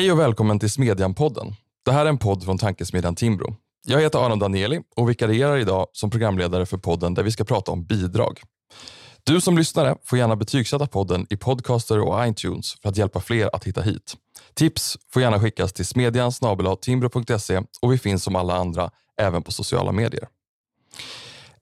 [0.00, 1.54] Hej och välkommen till Smedjan-podden.
[1.84, 3.56] Det här är en podd från tankesmedjan Timbro.
[3.86, 7.72] Jag heter Aron Danieli och vikarierar idag som programledare för podden där vi ska prata
[7.72, 8.40] om bidrag.
[9.24, 13.50] Du som lyssnare får gärna betygsätta podden i Podcaster och iTunes för att hjälpa fler
[13.52, 14.14] att hitta hit.
[14.54, 16.32] Tips får gärna skickas till smedjan
[16.80, 20.28] timbro.se och vi finns som alla andra även på sociala medier.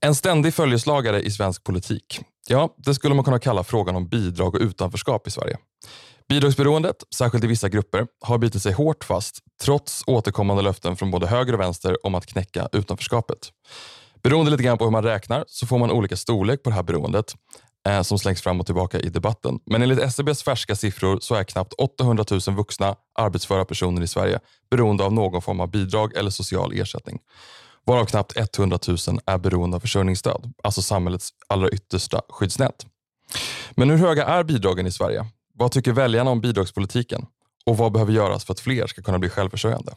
[0.01, 2.21] En ständig följeslagare i svensk politik.
[2.49, 5.57] Ja, det skulle man kunna kalla frågan om bidrag och utanförskap i Sverige.
[6.29, 11.27] Bidragsberoendet, särskilt i vissa grupper, har bitit sig hårt fast trots återkommande löften från både
[11.27, 13.39] höger och vänster om att knäcka utanförskapet.
[14.23, 16.83] Beroende lite grann på hur man räknar så får man olika storlek på det här
[16.83, 17.35] beroendet
[17.89, 19.59] eh, som slängs fram och tillbaka i debatten.
[19.67, 24.41] Men enligt SCBs färska siffror så är knappt 800 000 vuxna arbetsföra personer i Sverige
[24.71, 27.19] beroende av någon form av bidrag eller social ersättning.
[27.87, 32.87] Varav knappt 100 000 är beroende av försörjningsstöd, alltså samhällets allra yttersta skyddsnät.
[33.71, 35.27] Men hur höga är bidragen i Sverige?
[35.59, 37.27] Vad tycker väljarna om bidragspolitiken?
[37.67, 39.95] Och vad behöver göras för att fler ska kunna bli självförsörjande?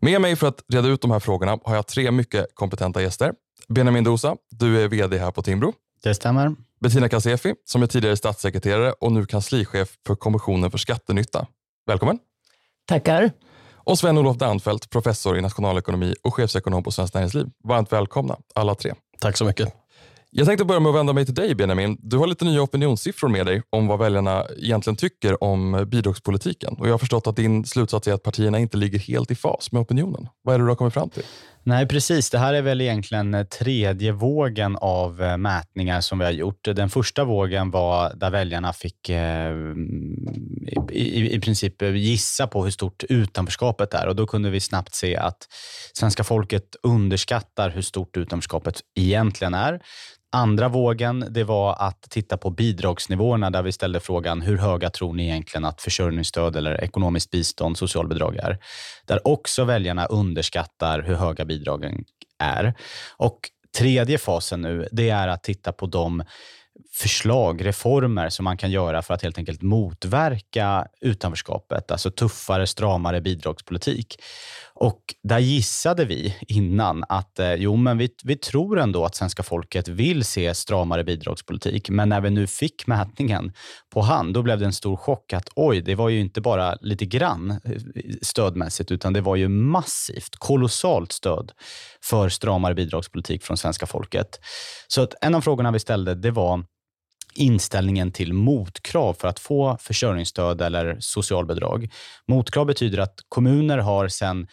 [0.00, 3.32] Med mig för att reda ut de här frågorna har jag tre mycket kompetenta gäster.
[3.68, 5.72] Benjamin Dosa, du är VD här på Timbro.
[6.02, 6.54] Det stämmer.
[6.80, 11.46] Bettina Kasefi, som är tidigare statssekreterare och nu kanslichef för Kommissionen för skattenytta.
[11.86, 12.18] Välkommen.
[12.86, 13.30] Tackar.
[13.74, 17.46] Och Sven-Olof Danfelt, professor i nationalekonomi och chefsekonom på Svenskt Näringsliv.
[17.64, 18.94] Varmt välkomna alla tre.
[19.20, 19.81] Tack så mycket.
[20.34, 21.96] Jag tänkte börja med att vända mig till dig Benjamin.
[22.00, 26.74] Du har lite nya opinionssiffror med dig om vad väljarna egentligen tycker om bidragspolitiken.
[26.74, 29.72] Och jag har förstått att din slutsats är att partierna inte ligger helt i fas
[29.72, 30.28] med opinionen.
[30.42, 31.22] Vad är det du har kommit fram till?
[31.64, 32.30] Nej, precis.
[32.30, 36.64] Det här är väl egentligen eh, tredje vågen av eh, mätningar som vi har gjort.
[36.64, 39.52] Den första vågen var där väljarna fick eh,
[40.90, 45.16] i, i, princip gissa på hur stort utanförskapet är och då kunde vi snabbt se
[45.16, 45.48] att
[45.94, 49.80] svenska folket underskattar hur stort utanförskapet egentligen är.
[50.34, 55.14] Andra vågen det var att titta på bidragsnivåerna där vi ställde frågan hur höga tror
[55.14, 58.58] ni egentligen att försörjningsstöd eller ekonomiskt bistånd, socialbidrag är?
[59.06, 62.04] Där också väljarna underskattar hur höga bidragen
[62.38, 62.74] är.
[63.16, 63.38] Och
[63.78, 66.22] tredje fasen nu, det är att titta på de
[66.92, 73.20] förslag, reformer som man kan göra för att helt enkelt motverka utanförskapet, alltså tuffare, stramare
[73.20, 74.16] bidragspolitik.
[74.74, 79.42] Och där gissade vi innan att eh, jo, men vi, vi tror ändå att svenska
[79.42, 81.90] folket vill se stramare bidragspolitik.
[81.90, 83.52] Men när vi nu fick mätningen
[83.90, 86.74] på hand, då blev det en stor chock att oj, det var ju inte bara
[86.80, 87.58] lite grann eh,
[88.22, 91.52] stödmässigt, utan det var ju massivt, kolossalt stöd
[92.04, 94.40] för stramare bidragspolitik från svenska folket.
[94.88, 96.64] Så att en av frågorna vi ställde, det var
[97.34, 101.92] inställningen till motkrav för att få försörjningsstöd eller socialbidrag.
[102.28, 104.46] Motkrav betyder att kommuner har sedan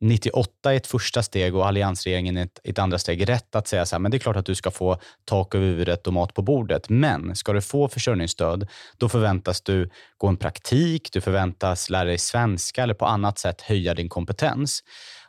[0.00, 3.86] 98 i ett första steg och alliansregeringen i ett, ett, andra steg rätt att säga
[3.86, 6.34] så här, men det är klart att du ska få tak över huvudet och mat
[6.34, 6.88] på bordet.
[6.88, 8.68] Men ska du få försörjningsstöd,
[8.98, 13.60] då förväntas du gå en praktik, du förväntas lära dig svenska eller på annat sätt
[13.60, 14.82] höja din kompetens.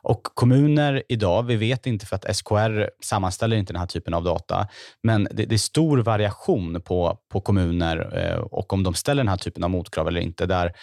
[0.06, 4.24] Och kommuner idag, vi vet inte för att SKR sammanställer inte den här typen av
[4.24, 4.68] data,
[5.04, 9.30] men det, det är stor variation på, på kommuner eh, och om de ställer den
[9.30, 10.46] här typen av motkrav eller inte.
[10.46, 10.74] Där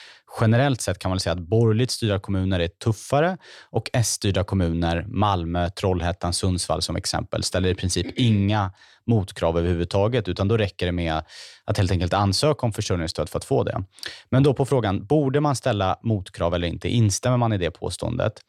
[0.40, 3.36] generellt sett kan man säga att borgerligt styrda kommuner är tuffare
[3.70, 8.72] och S-styrda kommuner, Malmö, Trollhättan, Sundsvall som exempel, ställer i princip inga
[9.06, 11.22] motkrav överhuvudtaget, utan då räcker det med
[11.64, 13.84] att helt enkelt ansöka om försörjningsstöd för att få det.
[14.30, 16.88] Men då på frågan, borde man ställa motkrav eller inte?
[16.88, 18.40] Instämmer man i det påståendet?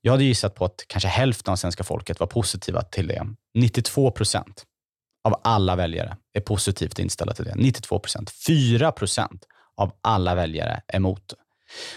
[0.00, 3.26] Jag hade gissat på att kanske hälften av svenska folket var positiva till det.
[3.54, 4.64] 92 procent
[5.24, 7.54] av alla väljare är positivt inställda till det.
[7.56, 8.30] 92 procent.
[8.46, 9.46] 4 procent
[9.76, 11.34] av alla väljare är emot.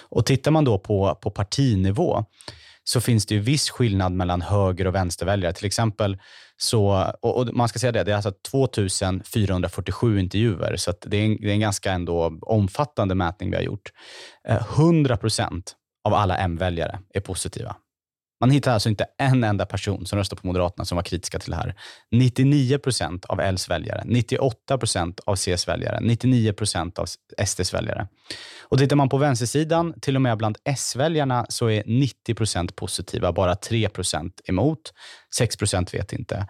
[0.02, 2.26] Och tittar man då på, på partinivå
[2.84, 5.54] så finns det ju viss skillnad mellan höger och vänsterväljare.
[5.54, 6.18] Till exempel,
[6.58, 11.26] så, och, och man ska säga det, det är alltså 2447 intervjuer, så det är,
[11.26, 13.92] en, det är en ganska ändå omfattande mätning vi har gjort.
[14.48, 17.76] Eh, 100 procent av alla M-väljare är positiva.
[18.44, 21.52] Man hittar alltså inte en enda person som röstar på Moderaterna som var kritiska till
[21.52, 21.76] det här.
[22.12, 27.06] 99 procent av Ls väljare, 98 procent av Cs väljare, 99 procent av
[27.46, 28.08] SDs väljare.
[28.62, 33.32] Och tittar man på vänstersidan, till och med bland S-väljarna, så är 90 procent positiva,
[33.32, 34.94] bara 3 procent emot.
[35.36, 36.48] 6 procent vet inte.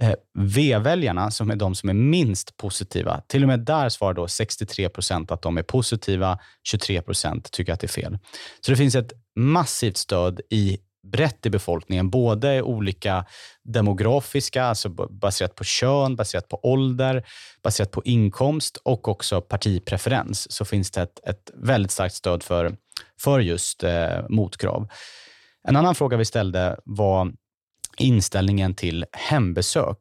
[0.00, 4.28] Eh, V-väljarna, som är de som är minst positiva, till och med där svarar då
[4.28, 6.38] 63 procent att de är positiva,
[6.68, 8.18] 23 procent tycker att det är fel.
[8.60, 10.78] Så det finns ett massivt stöd i
[11.12, 13.26] brett i befolkningen, både olika
[13.64, 17.26] demografiska, alltså baserat på kön, baserat på ålder,
[17.62, 22.76] baserat på inkomst och också partipreferens, så finns det ett, ett väldigt starkt stöd för,
[23.20, 24.88] för just eh, motkrav.
[25.68, 27.32] En annan fråga vi ställde var
[27.98, 29.98] inställningen till hembesök.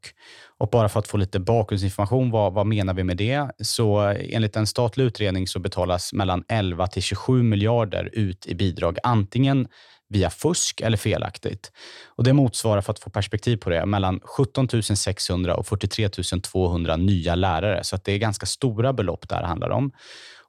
[0.58, 3.52] Och bara för att få lite bakgrundsinformation, vad, vad menar vi med det?
[3.60, 8.56] Så eh, enligt en statlig utredning så betalas mellan 11 till 27 miljarder ut i
[8.56, 9.68] bidrag, antingen
[10.10, 11.72] via fusk eller felaktigt.
[12.06, 16.10] Och Det motsvarar, för att få perspektiv på det, mellan 17 600 och 43
[16.44, 17.84] 200 nya lärare.
[17.84, 19.92] Så det är ganska stora belopp det här handlar om.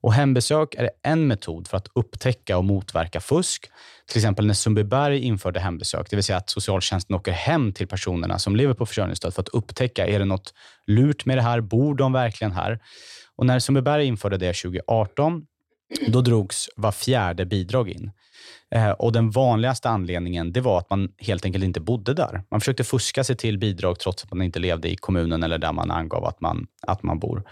[0.00, 3.70] Och Hembesök är en metod för att upptäcka och motverka fusk.
[4.08, 8.38] Till exempel när Sundbyberg införde hembesök, det vill säga att socialtjänsten åker hem till personerna
[8.38, 10.54] som lever på försörjningsstöd för att upptäcka, är det något
[10.86, 11.60] lurt med det här?
[11.60, 12.80] Bor de verkligen här?
[13.36, 15.42] Och när Sundbyberg införde det 2018,
[16.08, 18.10] då drogs var fjärde bidrag in.
[18.74, 22.42] Eh, och Den vanligaste anledningen det var att man helt enkelt inte bodde där.
[22.50, 25.72] Man försökte fuska sig till bidrag trots att man inte levde i kommunen eller där
[25.72, 27.42] man angav att man, att man bor.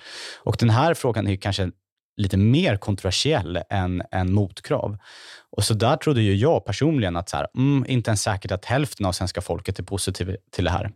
[0.42, 1.70] Och Den här frågan är kanske
[2.16, 4.98] lite mer kontroversiell än, än motkrav.
[5.56, 8.64] Och så där trodde ju jag personligen att så här, mm, inte ens säkert att
[8.64, 10.90] hälften av svenska folket är positiva till det här.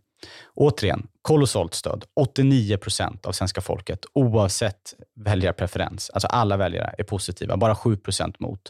[0.55, 2.05] Återigen, kolossalt stöd.
[2.17, 7.57] 89 procent av svenska folket, oavsett väljarpreferens, alltså alla väljare, är positiva.
[7.57, 8.61] Bara 7 procent mot.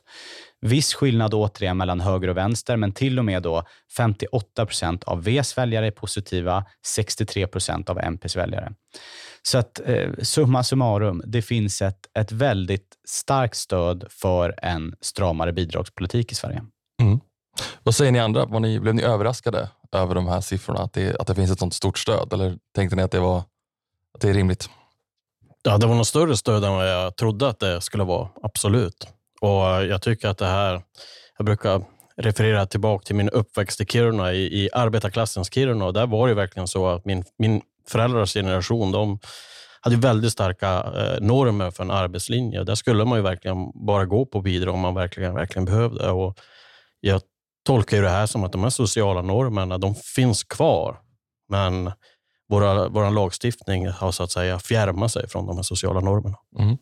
[0.61, 3.63] Viss skillnad återigen mellan höger och vänster, men till och med då
[3.97, 8.73] 58 procent av Vs väljare är positiva, 63 procent av MPs väljare.
[9.43, 15.53] Så att eh, summa summarum, det finns ett, ett väldigt starkt stöd för en stramare
[15.53, 16.63] bidragspolitik i Sverige.
[17.03, 17.21] Mm.
[17.83, 18.45] Vad säger ni andra?
[18.47, 20.81] Var ni, blev ni överraskade över de här siffrorna?
[20.81, 22.33] Att det, att det finns ett sånt stort stöd?
[22.33, 23.39] Eller tänkte ni att det, var,
[24.15, 24.71] att det är rimligt?
[25.63, 28.29] Ja, det var nog större stöd än vad jag trodde att det skulle vara.
[28.43, 29.09] Absolut.
[29.41, 30.83] Och eh, Jag tycker att det här...
[31.39, 31.83] Jag brukar
[32.17, 35.85] referera tillbaka till min uppväxt i Kiruna, i, i arbetarklassens Kiruna.
[35.85, 39.19] Och där var det verkligen så att min, min föräldrars generation, de
[39.81, 42.65] hade väldigt starka eh, normer för en arbetslinje.
[42.65, 46.11] Där skulle man ju verkligen bara gå på bidrag om man verkligen, verkligen behövde.
[46.11, 46.39] Och
[47.01, 47.21] jag
[47.69, 50.97] tolkar det här som att de här sociala normerna, de finns kvar.
[51.49, 51.93] Men
[52.49, 56.37] våra, vår lagstiftning har så att säga fjärmat sig från de här sociala normerna.
[56.59, 56.77] Mm.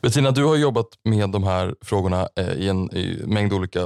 [0.00, 3.80] Bettina, du har jobbat med de här frågorna eh, i en i mängd olika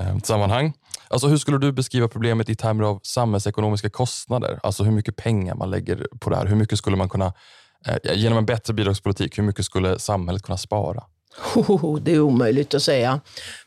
[0.00, 0.72] eh, sammanhang.
[1.08, 4.60] Alltså, hur skulle du beskriva problemet i termer av samhällsekonomiska kostnader?
[4.62, 6.46] Alltså hur mycket pengar man lägger på det här.
[6.46, 7.32] Hur mycket skulle man kunna,
[7.86, 11.04] eh, genom en bättre bidragspolitik, hur mycket skulle samhället kunna spara?
[11.56, 13.20] Oh, det är omöjligt att säga.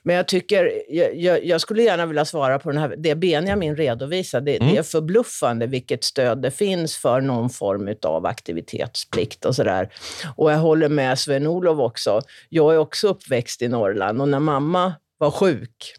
[0.03, 0.71] Men jag tycker,
[1.13, 4.51] jag, jag, skulle gärna vilja svara på den här, det Benjamin redovisade.
[4.51, 4.73] Det, mm.
[4.73, 9.89] det är förbluffande vilket stöd det finns för någon form av aktivitetsplikt och sådär.
[10.35, 12.21] Och jag håller med Sven-Olof också.
[12.49, 15.95] Jag är också uppväxt i Norrland och när mamma var sjuk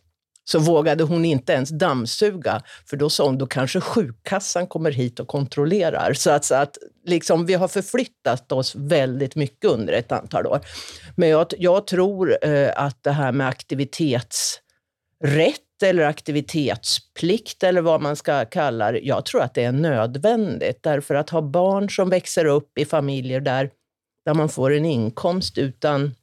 [0.48, 5.20] så vågade hon inte ens dammsuga, för då sa hon då kanske sjukkassan kommer hit
[5.20, 6.12] och kontrollerar.
[6.12, 10.60] Så att, så att liksom, vi har förflyttat oss väldigt mycket under ett antal år.
[11.16, 14.62] Men jag, jag tror eh, att det här med aktivitetsrätt
[15.82, 20.82] eller aktivitetsplikt eller vad man ska kalla det, jag tror att det är nödvändigt.
[20.82, 23.70] Därför att ha barn som växer upp i familjer där,
[24.24, 26.14] där man får en inkomst utan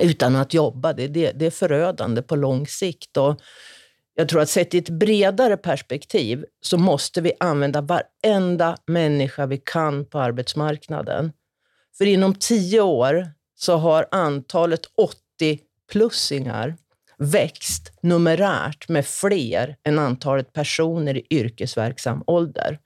[0.00, 0.92] utan att jobba.
[0.92, 3.16] Det, det, det är förödande på lång sikt.
[3.16, 3.40] Och
[4.14, 9.58] jag tror att sett i ett bredare perspektiv så måste vi använda varenda människa vi
[9.64, 11.32] kan på arbetsmarknaden.
[11.98, 14.80] För inom tio år så har antalet
[15.40, 16.74] 80-plussingar
[17.18, 22.78] växt numerärt med fler än antalet personer i yrkesverksam ålder.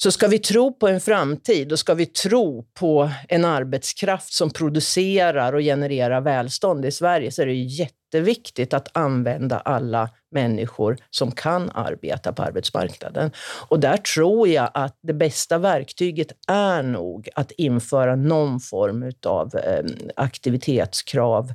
[0.00, 4.50] Så ska vi tro på en framtid och ska vi tro på en arbetskraft som
[4.50, 11.32] producerar och genererar välstånd i Sverige så är det jätteviktigt att använda alla människor som
[11.32, 13.30] kan arbeta på arbetsmarknaden.
[13.68, 19.56] Och där tror jag att det bästa verktyget är nog att införa någon form av
[19.56, 19.86] ehm,
[20.16, 21.52] aktivitetskrav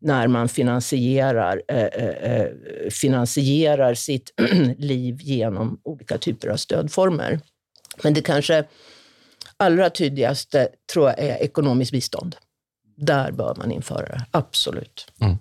[0.00, 2.48] när man finansierar, eh, eh, eh
[2.90, 4.34] finansierar sitt
[4.78, 7.40] liv genom olika typer av stödformer.
[8.02, 8.64] Men det kanske
[9.56, 12.36] allra tydligaste tror jag är ekonomiskt bistånd.
[12.96, 15.12] Där bör man införa det, absolut.
[15.20, 15.36] Mm.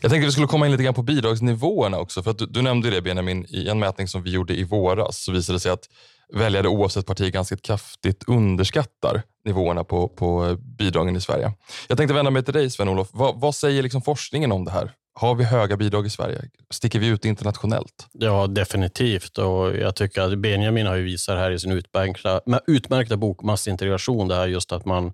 [0.00, 2.22] Jag tänkte att vi skulle komma in lite grann på bidragsnivåerna också.
[2.22, 5.24] För att du, du nämnde det Benjamin, i en mätning som vi gjorde i våras
[5.24, 5.88] så visade det sig att
[6.32, 11.52] väljare oavsett parti ganska kraftigt underskattar nivåerna på, på bidragen i Sverige.
[11.88, 13.08] Jag tänkte vända mig till dig Sven-Olof.
[13.12, 14.92] Vad, vad säger liksom forskningen om det här?
[15.20, 16.42] Har vi höga bidrag i Sverige?
[16.70, 18.08] Sticker vi ut internationellt?
[18.12, 19.38] Ja, definitivt.
[19.38, 24.28] Och jag tycker att Benjamin har ju visat här i sin utmärkta, utmärkta bok Massintegration,
[24.28, 25.12] det här just att man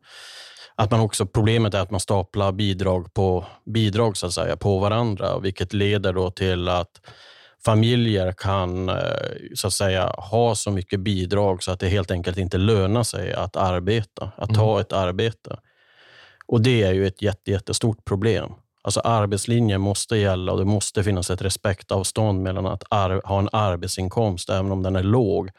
[0.76, 4.78] att man också, problemet är att man staplar bidrag på bidrag så att säga, på
[4.78, 7.00] varandra, vilket leder då till att
[7.64, 8.96] familjer kan eh,
[9.54, 13.32] så att säga, ha så mycket bidrag så att det helt enkelt inte lönar sig
[13.32, 14.80] att arbeta, att ta mm.
[14.80, 15.56] ett arbete.
[16.46, 18.52] Och Det är ju ett jätte, jättestort problem.
[18.84, 22.82] Alltså arbetslinjen måste gälla och det måste finnas ett respektavstånd mellan att
[23.24, 25.50] ha en arbetsinkomst, även om den är låg,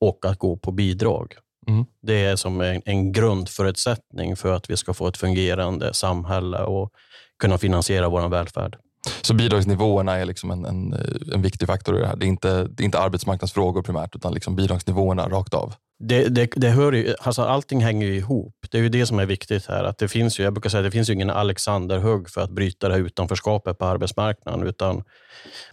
[0.00, 1.34] och att gå på bidrag.
[1.68, 1.84] Mm.
[2.02, 6.92] Det är som en, en grundförutsättning för att vi ska få ett fungerande samhälle och
[7.38, 8.76] kunna finansiera vår välfärd.
[9.22, 12.16] Så bidragsnivåerna är liksom en, en, eh, en viktig faktor i det här.
[12.16, 15.74] Det är inte, det är inte arbetsmarknadsfrågor primärt, utan liksom bidragsnivåerna rakt av.
[15.98, 18.54] Det, det, det hör ju, alltså allting hänger ju ihop.
[18.70, 19.84] Det är ju det som är viktigt här.
[19.84, 22.50] Att det finns ju, jag brukar säga att det finns ju ingen Alexanderhugg för att
[22.50, 24.66] bryta det här utanförskapet på arbetsmarknaden.
[24.66, 25.04] Utan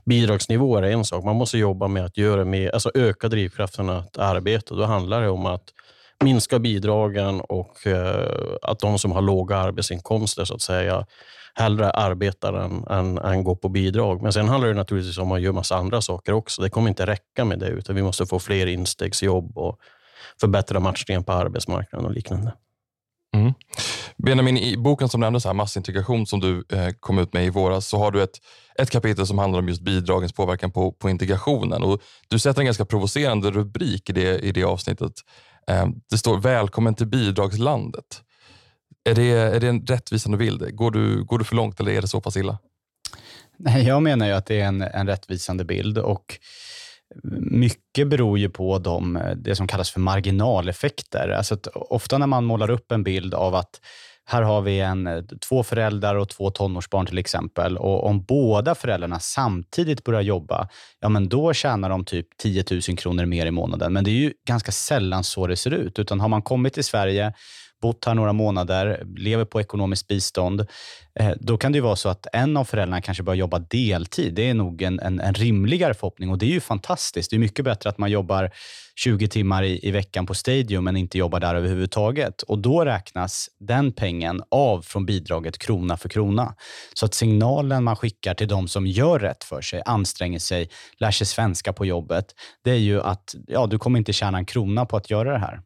[0.06, 1.24] bidragsnivåer är en sak.
[1.24, 4.76] Man måste jobba med att göra med, alltså öka drivkrafterna att arbeta.
[4.76, 5.64] Då handlar det om att
[6.24, 11.06] minska bidragen och eh, att de som har låga arbetsinkomster så att säga
[11.55, 14.22] hellre arbetar än, än, än går på bidrag.
[14.22, 16.62] Men sen handlar det naturligtvis om att göra massa andra saker också.
[16.62, 19.79] Det kommer inte räcka med det, utan vi måste få fler instegsjobb och
[20.41, 22.53] förbättra matchningen på arbetsmarknaden och liknande.
[23.36, 23.53] Mm.
[24.17, 27.88] Benjamin, i boken som nämndes, här, Massintegration, som du eh, kom ut med i våras,
[27.88, 28.38] så har du ett,
[28.75, 31.84] ett kapitel som handlar om just bidragens påverkan på, på integrationen.
[31.84, 35.13] Och du sätter en ganska provocerande rubrik i det, i det avsnittet.
[35.67, 38.22] Eh, det står “Välkommen till bidragslandet”.
[39.10, 40.75] Är det, är det en rättvisande bild?
[40.75, 42.58] Går du, går du för långt eller är det så pass illa?
[43.58, 46.39] Nej, jag menar ju att det är en, en rättvisande bild och
[47.41, 51.29] mycket beror ju på de, det som kallas för marginaleffekter.
[51.29, 53.81] Alltså att ofta när man målar upp en bild av att
[54.25, 57.77] här har vi en, två föräldrar och två tonårsbarn till exempel.
[57.77, 62.81] Och om båda föräldrarna samtidigt börjar jobba, ja men då tjänar de typ 10 000
[62.81, 63.93] kronor mer i månaden.
[63.93, 66.00] Men det är ju ganska sällan så det ser ut.
[66.00, 67.34] Utan har man kommit till Sverige,
[67.82, 70.68] bott här några månader, lever på ekonomiskt bistånd,
[71.20, 74.34] eh, då kan det ju vara så att en av föräldrarna kanske börjar jobba deltid.
[74.34, 77.30] Det är nog en, en, en rimligare förhoppning och det är ju fantastiskt.
[77.30, 78.52] Det är mycket bättre att man jobbar
[78.96, 82.42] 20 timmar i, i veckan på Stadium men inte jobbar där överhuvudtaget.
[82.42, 86.56] Och då räknas den pengen av från bidraget krona för krona.
[86.94, 91.12] Så att signalen man skickar till de som gör rätt för sig, anstränger sig, lär
[91.12, 92.26] sig svenska på jobbet,
[92.64, 95.40] det är ju att ja, du kommer inte tjäna en krona på att göra det
[95.40, 95.62] här.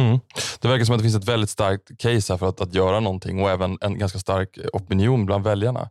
[0.00, 0.20] Mm.
[0.60, 3.00] Det verkar som att det finns ett väldigt starkt case här för att, att göra
[3.00, 5.90] någonting och även en ganska stark opinion bland väljarna.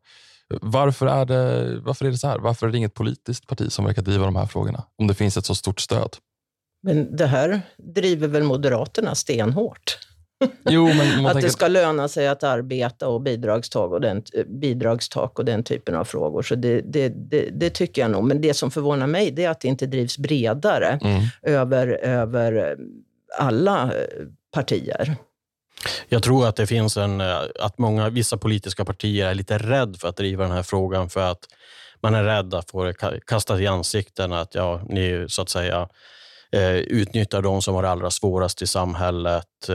[0.61, 2.39] Varför är, det, varför är det så här?
[2.39, 4.83] Varför är det inget politiskt parti som verkar driva de här frågorna?
[4.97, 6.17] Om det finns ett så stort stöd.
[6.83, 9.97] Men det här driver väl Moderaterna stenhårt?
[10.69, 15.45] Jo, men att det ska löna sig att arbeta och bidragstak och den, bidragstak och
[15.45, 16.41] den typen av frågor.
[16.41, 18.23] Så det, det, det, det, tycker jag nog.
[18.23, 21.23] Men det som förvånar mig det är att det inte drivs bredare mm.
[21.41, 22.77] över, över
[23.37, 25.15] alla eh, partier.
[26.09, 29.99] Jag tror att det finns en, eh, att många, vissa politiska partier är lite rädda
[29.99, 31.39] för att driva den här frågan för att
[32.01, 32.93] man är rädd att få det
[33.27, 35.89] kastat i ansikten att ja, ni så att säga
[36.51, 39.69] eh, utnyttjar de som har det allra svårast i samhället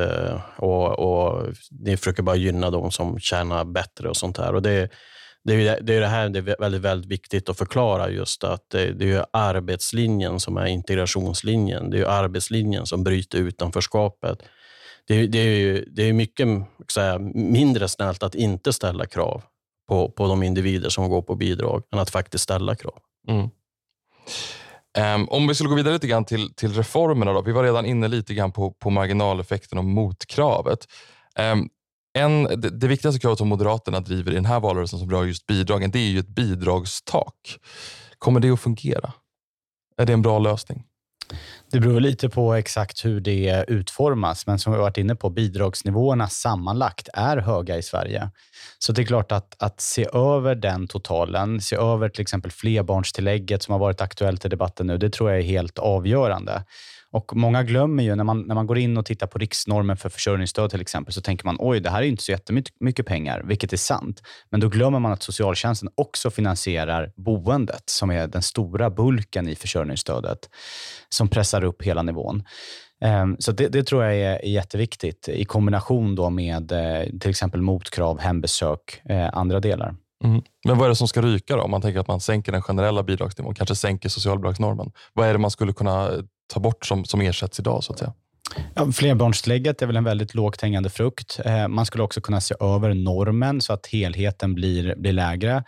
[0.56, 4.54] och, och ni försöker bara gynna de som tjänar bättre och sånt här.
[4.54, 4.90] Och det,
[5.44, 8.70] det är det, är det här det är väldigt, väldigt viktigt att förklara just att
[8.70, 11.90] det, det är arbetslinjen som är integrationslinjen.
[11.90, 14.38] Det är arbetslinjen som bryter utanförskapet.
[15.06, 16.48] Det, det är, det är mycket
[16.92, 19.42] säga, mindre snällt att inte ställa krav
[19.88, 22.98] på, på de individer som går på bidrag än att faktiskt ställa krav.
[23.28, 23.50] Mm.
[24.98, 27.32] Um, om vi skulle gå vidare lite grann till, till reformerna.
[27.32, 27.42] Då.
[27.42, 30.78] Vi var redan inne lite grann på, på marginaleffekten och motkravet.
[31.38, 31.68] Um,
[32.20, 35.46] en, det, det viktigaste kravet som Moderaterna driver i den här valrörelsen som rör just
[35.46, 37.58] bidragen, det är ju ett bidragstak.
[38.18, 39.12] Kommer det att fungera?
[39.96, 40.84] Är det en bra lösning?
[41.70, 46.28] Det beror lite på exakt hur det utformas, men som vi varit inne på, bidragsnivåerna
[46.28, 48.30] sammanlagt är höga i Sverige.
[48.78, 53.62] Så det är klart att, att se över den totalen, se över till exempel flerbarnstillägget
[53.62, 56.64] som har varit aktuellt i debatten nu, det tror jag är helt avgörande.
[57.12, 60.08] Och Många glömmer ju, när man, när man går in och tittar på riksnormen för
[60.08, 63.72] försörjningsstöd till exempel, så tänker man oj, det här är inte så jättemycket pengar, vilket
[63.72, 64.22] är sant.
[64.50, 69.54] Men då glömmer man att socialtjänsten också finansierar boendet, som är den stora bulken i
[69.54, 70.38] försörjningsstödet,
[71.08, 72.42] som pressar upp hela nivån.
[73.04, 77.62] Ehm, så det, det, tror jag är jätteviktigt i kombination då med eh, till exempel
[77.62, 79.94] motkrav, hembesök, eh, andra delar.
[80.24, 80.42] Mm.
[80.66, 81.62] Men vad är det som ska ryka då?
[81.62, 84.92] Om man tänker att man sänker den generella bidragsnivån, kanske sänker socialbidragsnormen.
[85.12, 87.84] Vad är det man skulle kunna eh, ta bort som, som ersätts idag?
[87.84, 88.12] så att säga?
[88.74, 91.40] Ja, flerbarnstillägget är väl en väldigt lågt hängande frukt.
[91.44, 95.64] Eh, man skulle också kunna se över normen så att helheten blir, blir lägre.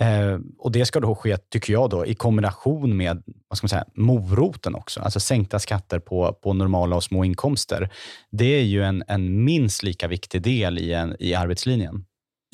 [0.00, 3.68] Eh, och Det ska då ske, tycker jag, då, i kombination med vad ska man
[3.68, 5.00] säga, moroten också.
[5.00, 7.90] Alltså sänkta skatter på, på normala och små inkomster.
[8.30, 12.04] Det är ju en, en minst lika viktig del i, en, i arbetslinjen.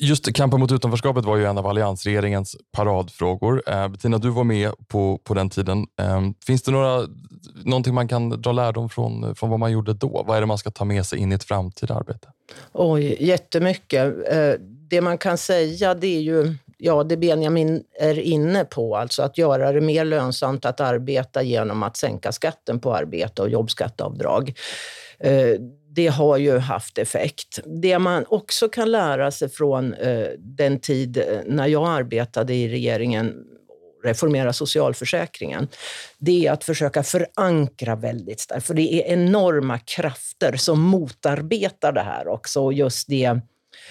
[0.03, 3.63] Just kampen mot utanförskapet var ju en av alliansregeringens paradfrågor.
[3.67, 5.85] Eh, Bettina, du var med på, på den tiden.
[5.99, 7.07] Eh, finns det några,
[7.63, 10.23] någonting man kan dra lärdom från, från vad man gjorde då?
[10.27, 12.27] Vad är det man ska ta med sig in i ett framtida arbete?
[12.71, 14.13] Oj, jättemycket.
[14.31, 14.53] Eh,
[14.89, 19.37] det man kan säga det är ju ja, det Benjamin är inne på, alltså att
[19.37, 24.53] göra det mer lönsamt att arbeta genom att sänka skatten på arbete och jobbskatteavdrag.
[25.19, 25.59] Eh,
[25.95, 27.59] det har ju haft effekt.
[27.65, 32.69] Det man också kan lära sig från eh, den tid eh, när jag arbetade i
[32.69, 33.33] regeringen
[34.03, 35.67] reformera socialförsäkringen,
[36.17, 38.65] det är att försöka förankra väldigt starkt.
[38.65, 42.63] För det är enorma krafter som motarbetar det här också.
[42.63, 43.39] Och just det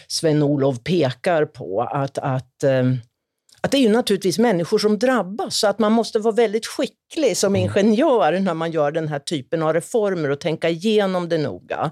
[0.06, 2.82] Sven-Olov pekar på, att, att eh,
[3.64, 7.36] att det är ju naturligtvis människor som drabbas, så att man måste vara väldigt skicklig
[7.36, 7.62] som mm.
[7.62, 11.90] ingenjör när man gör den här typen av reformer och tänka igenom det noga.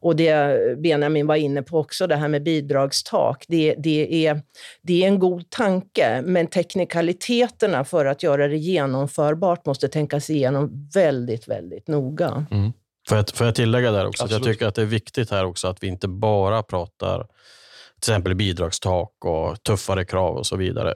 [0.00, 4.40] Och det Benjamin var inne på också, det här med bidragstak, det, det, är,
[4.82, 10.90] det är en god tanke, men teknikaliteterna för att göra det genomförbart måste tänkas igenom
[10.94, 12.46] väldigt, väldigt noga.
[12.50, 12.72] Mm.
[13.08, 15.44] Får, jag, får jag tillägga där också, att jag tycker att det är viktigt här
[15.44, 17.26] också att vi inte bara pratar
[18.02, 20.94] till exempel bidragstak och tuffare krav och så vidare.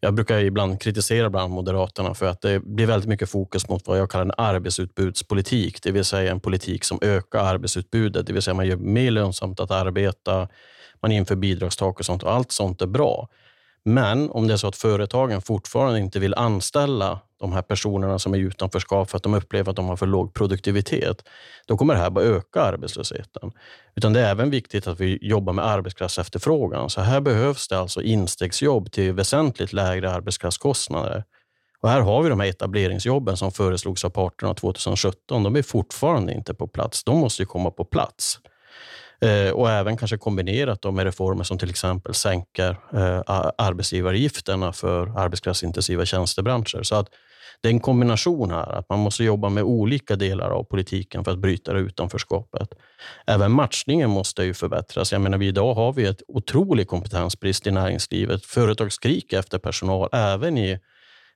[0.00, 3.98] Jag brukar ibland kritisera bland Moderaterna för att det blir väldigt mycket fokus mot vad
[3.98, 8.54] jag kallar en arbetsutbudspolitik, det vill säga en politik som ökar arbetsutbudet, det vill säga
[8.54, 10.48] man gör mer lönsamt att arbeta,
[11.02, 13.28] man inför bidragstak och sånt och allt sånt är bra.
[13.84, 18.34] Men om det är så att företagen fortfarande inte vill anställa de här personerna som
[18.34, 21.24] är i utanförskap för att de upplever att de har för låg produktivitet,
[21.66, 23.52] då kommer det här bara öka arbetslösheten.
[23.94, 26.90] Utan det är även viktigt att vi jobbar med arbetskraftsefterfrågan.
[26.90, 31.24] Så här behövs det alltså instegsjobb till väsentligt lägre arbetskraftskostnader.
[31.80, 35.42] Och här har vi de här etableringsjobben som föreslogs av parterna 2017.
[35.42, 37.04] De är fortfarande inte på plats.
[37.04, 38.38] De måste ju komma på plats.
[39.22, 43.22] Eh, och även kanske kombinerat med reformer som till exempel sänker eh,
[43.58, 46.82] arbetsgivaravgifterna för arbetskraftsintensiva tjänstebranscher.
[46.82, 47.08] Så att
[47.60, 51.30] det är en kombination här, att man måste jobba med olika delar av politiken för
[51.30, 52.68] att bryta det utanförskapet.
[53.26, 55.12] Även matchningen måste ju förbättras.
[55.12, 58.44] Jag menar, idag har vi ett otrolig kompetensbrist i näringslivet.
[58.44, 60.78] Företag skriker efter personal, även i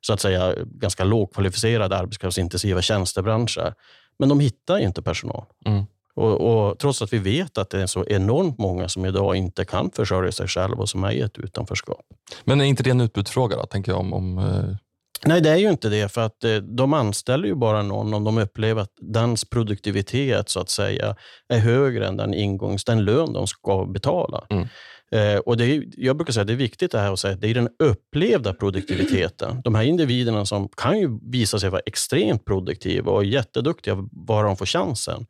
[0.00, 3.74] så att säga ganska lågkvalificerade arbetskraftsintensiva tjänstebranscher.
[4.18, 5.44] Men de hittar inte personal.
[5.66, 5.84] Mm.
[6.16, 9.64] Och, och, trots att vi vet att det är så enormt många som idag inte
[9.64, 12.06] kan försörja sig själva och som är i ett utanförskap.
[12.44, 14.76] Men är inte det en utbudsfråga då, tänker jag om, om eh,
[15.24, 16.12] Nej, det är ju inte det.
[16.12, 20.60] För att eh, de anställer ju bara någon om de upplever att dens produktivitet så
[20.60, 21.16] att säga
[21.48, 24.46] är högre än den ingångs, den lön de ska betala.
[24.50, 24.68] Mm.
[25.12, 27.36] Eh, och det är, jag brukar säga att det är viktigt det här att säga
[27.36, 29.60] det är den upplevda produktiviteten.
[29.64, 34.56] De här individerna som kan ju visa sig vara extremt produktiva och jätteduktiga bara de
[34.56, 35.26] får chansen.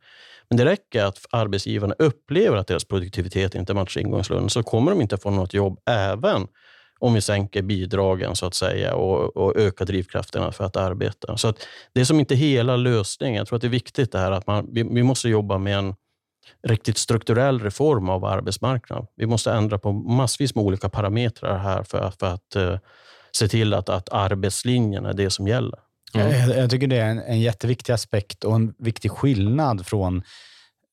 [0.49, 5.01] Men det räcker att arbetsgivarna upplever att deras produktivitet inte matchar ingångslönen, så kommer de
[5.01, 6.47] inte få något jobb även
[6.99, 11.37] om vi sänker bidragen så att säga och, och ökar drivkrafterna för att arbeta.
[11.37, 13.35] Så att det är som inte hela lösningen.
[13.35, 15.77] Jag tror att det är viktigt det här att man, vi, vi måste jobba med
[15.77, 15.95] en
[16.67, 19.05] riktigt strukturell reform av arbetsmarknaden.
[19.15, 22.77] Vi måste ändra på massvis med olika parametrar här för, för att uh,
[23.31, 25.79] se till att, att arbetslinjen är det som gäller.
[26.13, 26.49] Mm.
[26.49, 30.23] Jag, jag, tycker det är en, en jätteviktig aspekt och en viktig skillnad från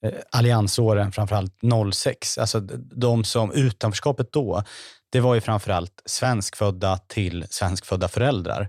[0.04, 1.54] eh, alliansåren, framförallt
[1.92, 2.38] 06.
[2.38, 2.60] Alltså
[2.96, 4.62] de som utanförskapet då,
[5.10, 8.68] det var ju framförallt svenskfödda till svenskfödda föräldrar.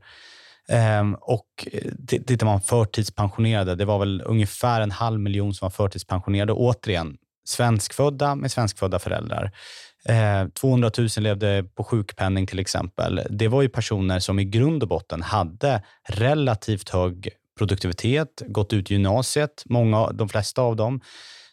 [0.69, 1.91] Ehm, och eh,
[2.27, 6.53] tittar man förtidspensionerade, det var väl ungefär en halv miljon som var förtidspensionerade.
[6.53, 9.51] Återigen, svenskfödda med svenskfödda föräldrar.
[10.05, 13.21] Ehm, 200 000 levde på sjukpenning till exempel.
[13.29, 18.89] Det var ju personer som i grund och botten hade relativt hög produktivitet, gått ut
[18.89, 21.01] gymnasiet, många, de flesta av dem.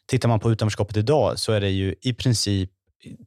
[0.07, 2.71] Tittar man på utanförskapet idag så är det ju i princip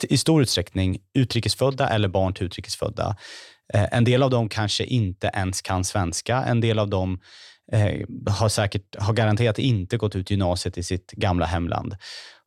[0.02, 3.16] i stor utsträckning utrikesfödda eller barn till utrikesfödda.
[3.74, 6.44] Eh, en del av dem kanske inte ens kan svenska.
[6.44, 7.20] En del av dem
[7.72, 11.96] eh, har säkert, har garanterat inte gått ut gymnasiet i sitt gamla hemland.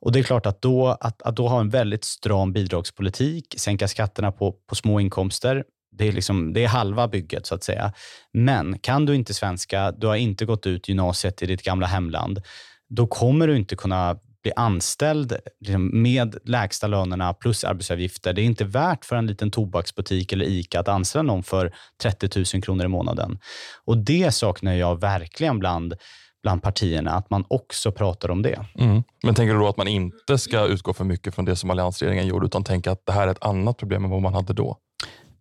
[0.00, 3.88] Och Det är klart att då, att, att då ha en väldigt stram bidragspolitik, sänka
[3.88, 7.92] skatterna på, på små inkomster, det är, liksom, det är halva bygget så att säga.
[8.32, 12.42] Men kan du inte svenska, du har inte gått ut gymnasiet i ditt gamla hemland,
[12.88, 18.32] då kommer du inte kunna bli anställd liksom, med lägsta lönerna plus arbetsavgifter.
[18.32, 21.72] Det är inte värt för en liten tobaksbutik eller ICA att anställa någon för
[22.02, 23.38] 30 000 kronor i månaden.
[23.84, 25.94] Och Det saknar jag verkligen bland
[26.42, 28.66] bland partierna, att man också pratar om det.
[28.74, 29.02] Mm.
[29.22, 32.26] Men tänker du då att man inte ska utgå för mycket från det som alliansregeringen
[32.26, 34.76] gjorde, utan tänka att det här är ett annat problem än vad man hade då?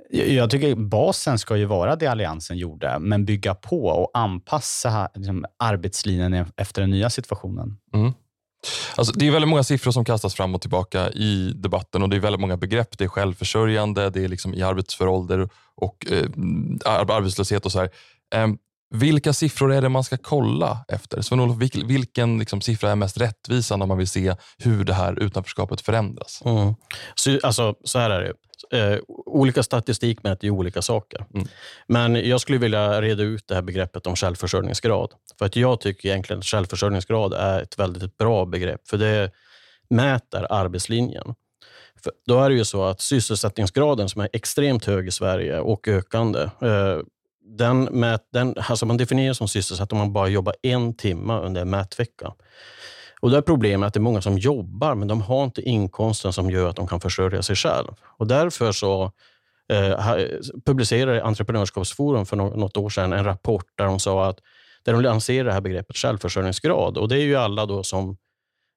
[0.09, 5.45] Jag tycker basen ska ju vara det Alliansen gjorde, men bygga på och anpassa liksom,
[5.59, 7.77] arbetslinjen efter den nya situationen.
[7.93, 8.13] Mm.
[8.95, 12.15] Alltså, det är väldigt många siffror som kastas fram och tillbaka i debatten och det
[12.15, 12.97] är väldigt många begrepp.
[12.97, 16.25] Det är självförsörjande, det är liksom i arbetsför ålder och eh,
[16.85, 17.89] arbetslöshet och så här.
[18.35, 18.47] Eh,
[18.89, 21.21] vilka siffror är det man ska kolla efter?
[21.21, 25.81] Sven-Olof, vilken liksom, siffra är mest rättvisande om man vill se hur det här utanförskapet
[25.81, 26.41] förändras?
[26.45, 26.73] Mm.
[27.15, 28.33] Så, alltså, så här är det.
[28.71, 31.25] Eh, olika statistik mäter ju olika saker.
[31.33, 31.47] Mm.
[31.87, 35.13] Men jag skulle vilja reda ut det här begreppet om självförsörjningsgrad.
[35.39, 39.31] För att jag tycker egentligen att självförsörjningsgrad är ett väldigt bra begrepp, för det
[39.89, 41.35] mäter arbetslinjen.
[42.03, 45.87] För då är det ju så att sysselsättningsgraden som är extremt hög i Sverige och
[45.87, 46.99] ökande, eh,
[47.57, 51.61] den, mät, den alltså man definierar som sysselsatt om man bara jobbar en timme under
[51.61, 52.33] en mätvecka.
[53.21, 56.33] Och då är problemet att det är många som jobbar, men de har inte inkomsten
[56.33, 57.91] som gör att de kan försörja sig själv.
[58.03, 59.11] Och därför så
[59.73, 60.17] eh,
[60.65, 64.39] publicerade Entreprenörskapsforum för något år sedan en rapport där de sa att
[64.83, 66.97] där de lanserar det här begreppet självförsörjningsgrad.
[66.97, 68.17] Och det är ju alla då som,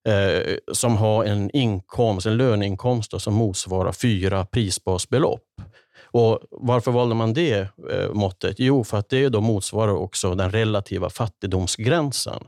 [0.09, 5.45] eh, som har en inkomst, en löneinkomst då, som motsvarar fyra prisbasbelopp.
[6.13, 8.57] Och varför valde man det eh, måttet?
[8.59, 12.45] Jo, för att det då motsvarar också den relativa fattigdomsgränsen.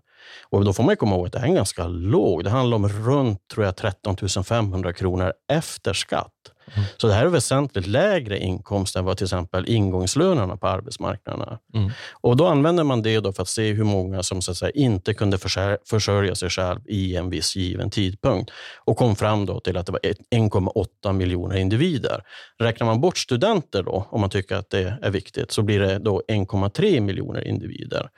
[0.51, 2.45] Och Då får man komma ihåg att det här är ganska låg.
[2.45, 6.33] Det handlar om runt tror jag, 13 500 kronor efter skatt.
[6.75, 6.87] Mm.
[6.97, 11.91] Så det här är väsentligt lägre inkomst än vad till exempel ingångslönerna på arbetsmarknaden mm.
[12.13, 15.15] Och Då använder man det då för att se hur många som så säga, inte
[15.15, 15.39] kunde
[15.85, 18.51] försörja sig själv i en viss given tidpunkt
[18.85, 22.23] och kom fram då till att det var 1,8 miljoner individer.
[22.59, 25.99] Räknar man bort studenter, då, om man tycker att det är viktigt, så blir det
[25.99, 28.09] då 1,3 miljoner individer.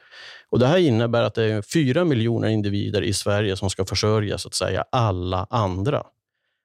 [0.55, 4.39] Och Det här innebär att det är 4 miljoner individer i Sverige som ska försörja
[4.39, 6.03] så att säga alla andra.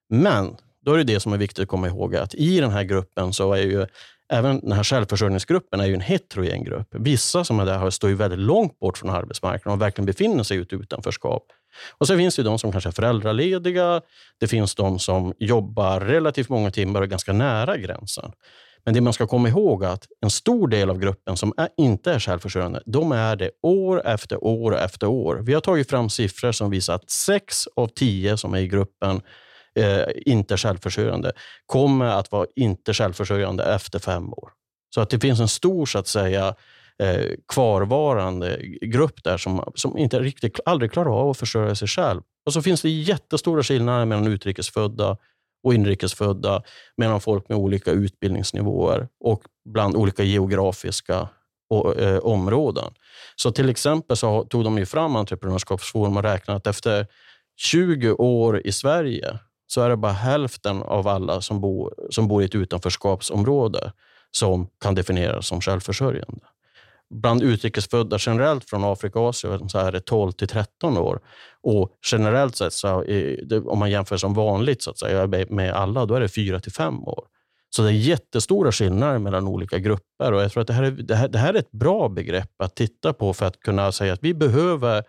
[0.10, 2.84] Men då är det det som är viktigt att komma ihåg att i den här
[2.84, 3.86] gruppen så är ju
[4.34, 6.88] även den här självförsörjningsgruppen är ju en heterogen grupp.
[6.92, 10.58] Vissa som är där står ju väldigt långt bort från arbetsmarknaden och verkligen befinner sig
[10.58, 11.44] i ett utanförskap.
[11.98, 14.02] Och så finns det de som kanske är föräldralediga.
[14.40, 18.32] Det finns de som jobbar relativt många timmar och ganska nära gränsen.
[18.90, 21.70] Men det man ska komma ihåg är att en stor del av gruppen som är,
[21.78, 25.36] inte är självförsörjande, de är det år efter år efter år.
[25.36, 29.22] Vi har tagit fram siffror som visar att sex av tio som är i gruppen
[29.76, 31.32] eh, inte självförsörjande,
[31.66, 34.50] kommer att vara inte självförsörjande efter fem år.
[34.96, 36.56] Så att det finns en stor, så att säga,
[37.04, 42.22] eh, kvarvarande grupp där som, som inte riktigt, aldrig klarar av att försörja sig själv.
[42.46, 45.18] Och så finns det jättestora skillnader mellan utrikesfödda
[45.64, 46.64] och inrikesfödda,
[46.98, 51.30] mellan folk med olika utbildningsnivåer och bland olika geografiska
[51.70, 52.94] och, eh, områden.
[53.36, 57.08] Så till exempel så tog de ju fram Entreprenörskapsforum och räknade att efter
[57.58, 62.42] 20 år i Sverige så är det bara hälften av alla som bor, som bor
[62.42, 63.92] i ett utanförskapsområde
[64.32, 66.46] som kan definieras som självförsörjande.
[67.10, 71.20] Bland utrikesfödda generellt från Afrika och Asien så är det 12 till 13 år.
[71.64, 75.74] Och generellt sett, så eh, är, om man jämför som vanligt så att säga, med
[75.74, 77.24] alla, då är det 4 till 5 år.
[77.70, 80.34] Så det är jättestora skillnader mellan olika grupper.
[80.34, 82.62] och jag tror att det här, är, det här, det här är ett bra begrepp
[82.62, 85.04] att titta på för att kunna säga att vi behöver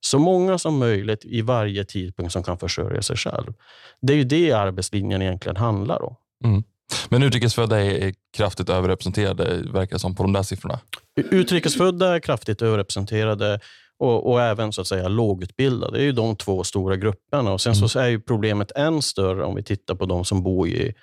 [0.00, 3.52] så många som möjligt i varje tidpunkt som kan försörja sig själv.
[4.00, 6.16] Det är ju det arbetslinjen egentligen handlar om.
[6.44, 6.62] Mm.
[7.08, 10.80] Men utrikesfödda är kraftigt överrepresenterade, verkar som, på de där siffrorna?
[11.16, 13.60] Utrikesfödda är kraftigt överrepresenterade
[13.98, 15.96] och, och, även så att säga lågutbildade.
[15.96, 17.52] Det är ju de två stora grupperna.
[17.52, 17.88] Och Sen mm.
[17.88, 20.94] så är ju problemet än större om vi tittar på de som bor i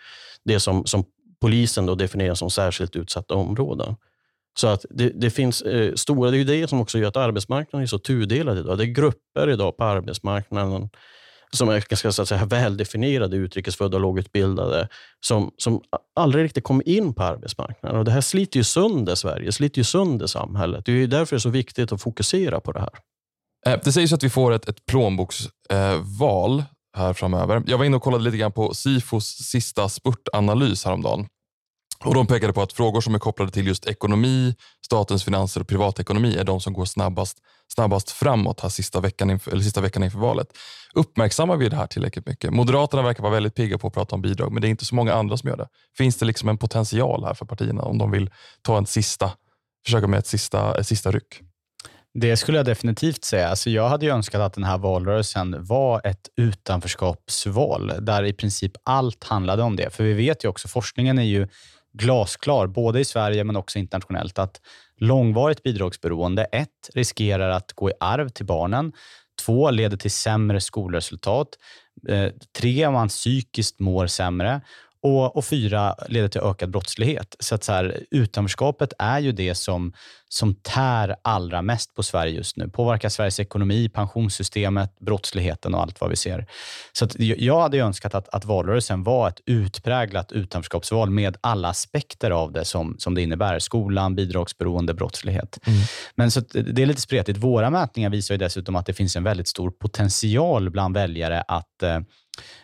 [0.45, 1.03] det som, som
[1.41, 3.95] polisen då definierar som särskilt utsatta områden.
[4.57, 7.17] Så att det, det finns eh, stora, det är ju det som också gör att
[7.17, 8.77] arbetsmarknaden är så tudelad idag.
[8.77, 10.89] Det är grupper idag på arbetsmarknaden
[11.55, 14.87] som är ganska så att säga, väldefinierade utrikesfödda och lågutbildade
[15.25, 15.81] som, som
[16.15, 17.99] aldrig riktigt kommer in på arbetsmarknaden.
[17.99, 20.85] Och det här sliter ju sönder Sverige, sliter ju sönder samhället.
[20.85, 22.93] Det är därför det är så viktigt att fokusera på det här.
[23.67, 26.65] Eh, det sägs att vi får ett, ett plånboksval eh,
[26.97, 27.63] här framöver.
[27.67, 31.27] Jag var inne och kollade lite grann på Sifos sista spurtanalys häromdagen.
[32.05, 35.67] Och de pekade på att frågor som är kopplade till just ekonomi, statens finanser och
[35.67, 37.37] privatekonomi är de som går snabbast,
[37.73, 40.47] snabbast framåt här sista veckan, inför, eller sista veckan inför valet.
[40.93, 42.53] Uppmärksammar vi det här tillräckligt mycket?
[42.53, 44.95] Moderaterna verkar vara väldigt pigga på att prata om bidrag, men det är inte så
[44.95, 45.67] många andra som gör det.
[45.97, 48.29] Finns det liksom en potential här för partierna om de vill
[48.61, 49.31] ta en sista,
[49.85, 51.41] försöka med ett sista, ett sista ryck?
[52.13, 53.49] Det skulle jag definitivt säga.
[53.49, 59.23] Alltså jag hade önskat att den här valrörelsen var ett utanförskapsval, där i princip allt
[59.23, 59.89] handlade om det.
[59.89, 61.47] För vi vet ju också, forskningen är ju
[61.93, 64.61] glasklar, både i Sverige men också internationellt, att
[64.97, 68.93] långvarigt bidragsberoende, ett, riskerar att gå i arv till barnen.
[69.45, 71.47] Två, leder till sämre skolresultat.
[72.09, 72.27] Eh,
[72.57, 74.61] tre, man psykiskt mår sämre.
[75.03, 77.35] Och, och fyra, leder till ökad brottslighet.
[77.39, 79.93] Så, att så här, utanförskapet är ju det som,
[80.29, 82.69] som tär allra mest på Sverige just nu.
[82.69, 86.45] Påverkar Sveriges ekonomi, pensionssystemet, brottsligheten och allt vad vi ser.
[86.93, 92.51] Så jag hade önskat att, att valrörelsen var ett utpräglat utanförskapsval med alla aspekter av
[92.51, 93.59] det som, som det innebär.
[93.59, 95.59] Skolan, bidragsberoende, brottslighet.
[95.67, 95.79] Mm.
[96.15, 97.39] Men så det är lite spretigt.
[97.39, 101.67] Våra mätningar visar ju dessutom att det finns en väldigt stor potential bland väljare att
[101.71, 101.99] att eh,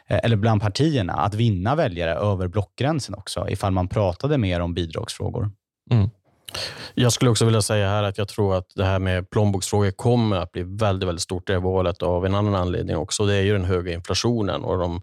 [0.08, 4.74] Eh, eller bland partierna, att vinna väljare över blockgränsen också, ifall man pratade mer om
[4.74, 5.52] bidragsfrågor.
[5.92, 6.10] Mm.
[6.94, 10.38] Jag skulle också vilja säga här att jag tror att det här med plånboksfrågor kommer
[10.38, 13.26] att bli väldigt, väldigt stort i det valet av en annan anledning också.
[13.26, 15.02] Det är ju den höga inflationen och de,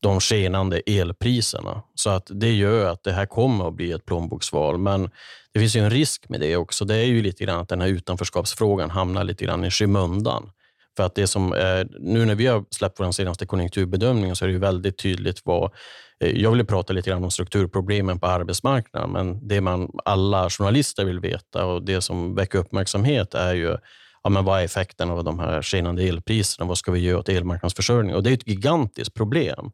[0.00, 1.82] de skenande elpriserna.
[1.94, 4.78] Så att det gör att det här kommer att bli ett plånboksval.
[4.78, 5.10] Men
[5.52, 6.84] det finns ju en risk med det också.
[6.84, 10.50] Det är ju lite grann att den här utanförskapsfrågan hamnar lite grann i skymundan.
[10.96, 14.46] För att det som eh, nu när vi har släppt vår senaste konjunkturbedömning så är
[14.46, 15.72] det ju väldigt tydligt vad...
[16.20, 21.04] Eh, jag vill prata lite grann om strukturproblemen på arbetsmarknaden, men det man alla journalister
[21.04, 23.76] vill veta och det som väcker uppmärksamhet är ju
[24.22, 26.68] ja, men vad är effekten av de här skenande elpriserna?
[26.68, 28.16] Vad ska vi göra åt elmarknadsförsörjningen?
[28.16, 29.70] Och det är ett gigantiskt problem.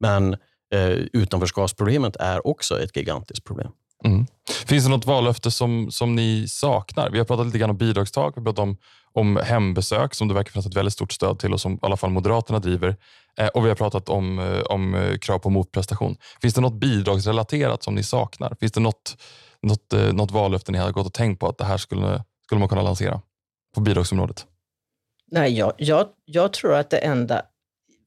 [0.00, 0.32] Men
[0.74, 3.72] eh, utanförskapsproblemet är också ett gigantiskt problem.
[4.04, 4.26] Mm.
[4.66, 7.10] Finns det något vallöfte som, som ni saknar?
[7.10, 8.76] Vi har pratat lite grann om bidragstak, vi har pratat om,
[9.12, 11.96] om hembesök som det verkar finnas ett väldigt stort stöd till och som i alla
[11.96, 12.96] fall Moderaterna driver.
[13.38, 16.16] Eh, och vi har pratat om, eh, om eh, krav på motprestation.
[16.42, 18.56] Finns det något bidragsrelaterat som ni saknar?
[18.60, 19.16] Finns det något,
[19.62, 22.68] något, något vallöfte ni har gått och tänkt på att det här skulle, skulle man
[22.68, 23.20] kunna lansera
[23.74, 24.46] på bidragsområdet?
[25.32, 27.42] Nej, jag, jag, jag tror att det enda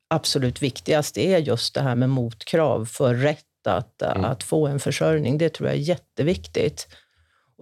[0.09, 4.25] absolut viktigaste är just det här med motkrav för rätt att, mm.
[4.25, 5.37] att få en försörjning.
[5.37, 6.87] Det tror jag är jätteviktigt.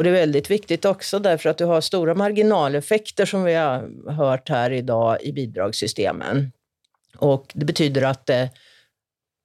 [0.01, 4.11] Och det är väldigt viktigt också därför att du har stora marginaleffekter som vi har
[4.11, 6.51] hört här idag i bidragssystemen.
[7.17, 8.47] Och det betyder att eh,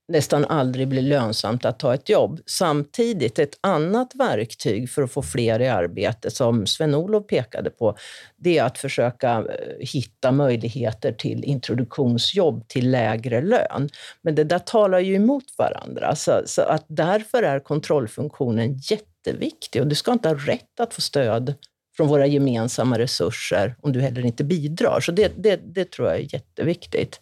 [0.09, 2.40] nästan aldrig blir lönsamt att ta ett jobb.
[2.47, 7.97] Samtidigt, ett annat verktyg för att få fler i arbete, som Sven-Olof pekade på,
[8.37, 9.45] det är att försöka eh,
[9.79, 13.88] hitta möjligheter till introduktionsjobb till lägre lön.
[14.23, 19.88] Men det där talar ju emot varandra, så, så att därför är kontrollfunktionen jätteviktig och
[19.88, 21.55] du ska inte ha rätt att få stöd
[21.97, 25.01] från våra gemensamma resurser om du heller inte bidrar.
[25.01, 27.21] Så det, det, det tror jag är jätteviktigt.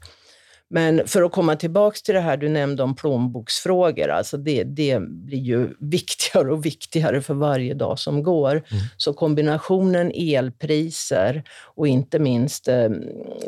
[0.74, 5.00] Men för att komma tillbaka till det här du nämnde om plånboksfrågor, alltså det, det
[5.00, 8.50] blir ju viktigare och viktigare för varje dag som går.
[8.50, 8.84] Mm.
[8.96, 11.42] Så kombinationen elpriser
[11.74, 12.88] och inte minst eh,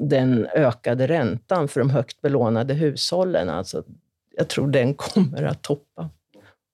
[0.01, 3.83] den ökade räntan för de högt belånade hushållen, alltså,
[4.37, 6.11] jag tror den kommer att toppa.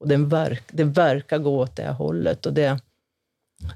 [0.01, 2.47] Och den verk, det verkar gå åt det hållet.
[2.47, 2.81] Och det,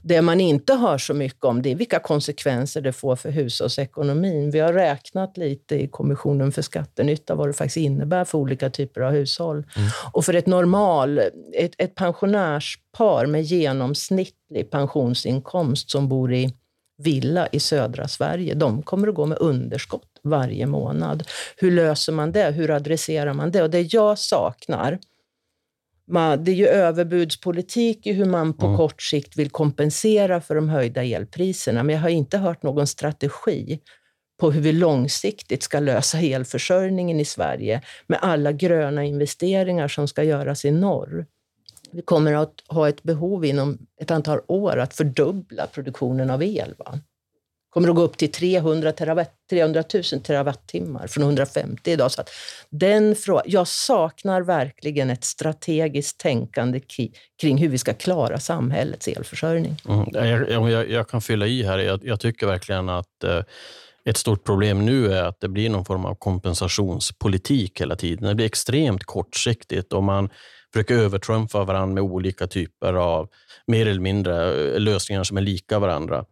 [0.02, 4.50] det man inte hör så mycket om det är vilka konsekvenser det får för hushållsekonomin.
[4.50, 9.00] Vi har räknat lite i Kommissionen för skattenytta vad det faktiskt innebär för olika typer
[9.00, 9.56] av hushåll.
[9.56, 9.88] Mm.
[10.12, 11.18] Och för ett normal,
[11.52, 16.54] ett, ett pensionärspar med genomsnittlig pensionsinkomst som bor i
[16.98, 21.28] villa i södra Sverige, de kommer att gå med underskott varje månad.
[21.56, 22.50] Hur löser man det?
[22.50, 23.62] Hur adresserar man det?
[23.62, 24.98] Och det jag saknar,
[26.06, 28.76] man, det är ju överbudspolitik i hur man på mm.
[28.76, 33.80] kort sikt vill kompensera för de höjda elpriserna, men jag har inte hört någon strategi
[34.40, 40.22] på hur vi långsiktigt ska lösa elförsörjningen i Sverige med alla gröna investeringar som ska
[40.22, 41.26] göras i norr.
[41.92, 46.74] Vi kommer att ha ett behov inom ett antal år att fördubbla produktionen av el.
[46.78, 46.98] Va?
[47.76, 52.12] Kommer att gå upp till 300, terawatt, 300 000 terawattimmar från 150 idag.
[52.12, 52.30] Så att
[52.70, 56.80] den fråga, jag saknar verkligen ett strategiskt tänkande
[57.40, 59.76] kring hur vi ska klara samhällets elförsörjning.
[59.88, 61.78] Mm, jag, jag, jag, kan fylla i här.
[61.78, 63.42] Jag, jag tycker verkligen att eh,
[64.04, 68.28] ett stort problem nu är att det blir någon form av kompensationspolitik hela tiden.
[68.28, 70.30] Det blir extremt kortsiktigt och man
[70.72, 73.28] försöker övertrumfa varandra med olika typer av
[73.66, 76.24] mer eller mindre eh, lösningar som är lika varandra.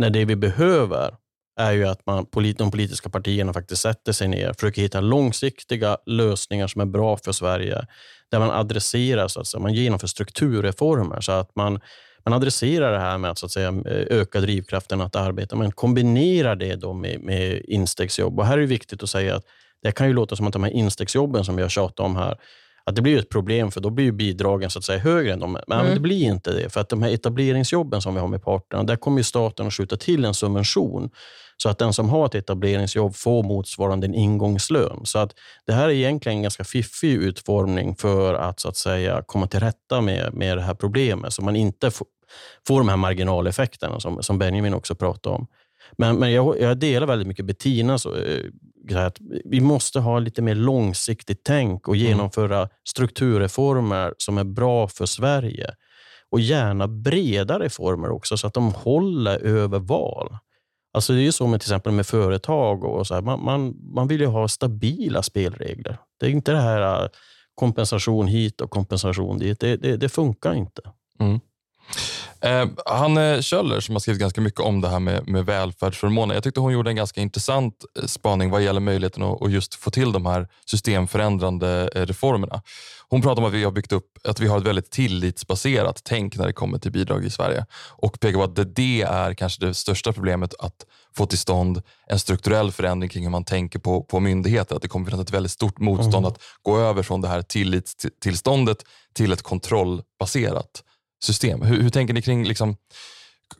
[0.00, 1.14] När det vi behöver
[1.60, 5.96] är ju att man, de politiska partierna faktiskt sätter sig ner och försöker hitta långsiktiga
[6.06, 7.86] lösningar som är bra för Sverige.
[8.30, 11.80] Där man adresserar, så att säga, man genomför strukturreformer så att man,
[12.24, 16.56] man adresserar det här med att, så att säga, öka drivkraften att arbeta, men kombinerar
[16.56, 18.38] det då med, med instegsjobb.
[18.38, 19.44] Och här är det viktigt att säga att
[19.82, 22.36] det kan ju låta som att de här instegsjobben som vi har tjatat om här,
[22.84, 25.52] att det blir ett problem för då blir bidragen så att säga högre än de
[25.66, 25.94] Men mm.
[25.94, 26.70] det blir inte det.
[26.70, 29.96] För att de här etableringsjobben som vi har med parterna, där kommer staten att skjuta
[29.96, 31.10] till en subvention
[31.62, 35.00] så att den som har ett etableringsjobb får motsvarande en ingångslön.
[35.04, 35.34] Så att
[35.66, 39.60] det här är egentligen en ganska fiffig utformning för att, så att säga, komma till
[39.60, 42.06] rätta med, med det här problemet, så man inte får,
[42.66, 45.46] får de här marginaleffekterna som, som Benjamin också pratade om.
[45.98, 50.54] Men, men jag, jag delar väldigt mycket Bettinas äh, att vi måste ha lite mer
[50.54, 52.06] långsiktigt tänk och mm.
[52.06, 52.68] genomföra mm.
[52.88, 55.74] strukturreformer som är bra för Sverige.
[56.30, 60.36] Och gärna breda reformer också, så att de håller över val.
[60.92, 62.84] Alltså det är ju så med till exempel med företag.
[62.84, 65.98] och så här, man, man, man vill ju ha stabila spelregler.
[66.20, 67.08] Det är inte det här äh,
[67.54, 69.60] kompensation hit och kompensation dit.
[69.60, 70.82] Det, det, det funkar inte.
[71.20, 71.40] Mm.
[72.40, 76.34] Eh, Hanne Kjöller som har skrivit ganska mycket om det här med, med välfärdsförmåner.
[76.34, 79.74] Jag tyckte hon gjorde en ganska intressant eh, spaning vad gäller möjligheten att, att just
[79.74, 82.62] få till de här systemförändrande eh, reformerna.
[83.08, 86.36] Hon pratar om att vi har byggt upp att vi har ett väldigt tillitsbaserat tänk
[86.36, 89.66] när det kommer till bidrag i Sverige och pekar på att det, det är kanske
[89.66, 94.02] det största problemet att få till stånd en strukturell förändring kring hur man tänker på,
[94.02, 94.76] på myndigheter.
[94.76, 96.24] Att det kommer finnas ett väldigt stort motstånd mm.
[96.24, 100.82] att gå över från det här tillitstillståndet till ett kontrollbaserat
[101.22, 101.62] system.
[101.62, 102.76] Hur, hur tänker ni kring liksom,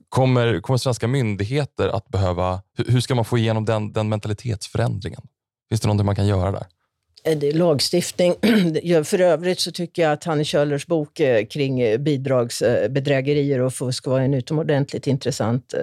[0.09, 2.63] Kommer, kommer svenska myndigheter att behöva...
[2.77, 5.23] Hur, hur ska man få igenom den, den mentalitetsförändringen?
[5.69, 6.67] Finns det någonting man kan göra där?
[7.25, 8.35] Eh, det är lagstiftning.
[9.05, 14.07] För övrigt så tycker jag att Hanne Kjöllers bok eh, kring eh, bidragsbedrägerier och fusk
[14.07, 15.75] var en utomordentligt intressant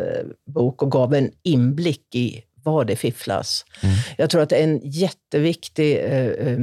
[0.46, 3.66] bok och gav en inblick i vad det fifflas.
[3.84, 3.96] Mm.
[4.18, 6.58] Jag tror att en jätteviktig eh,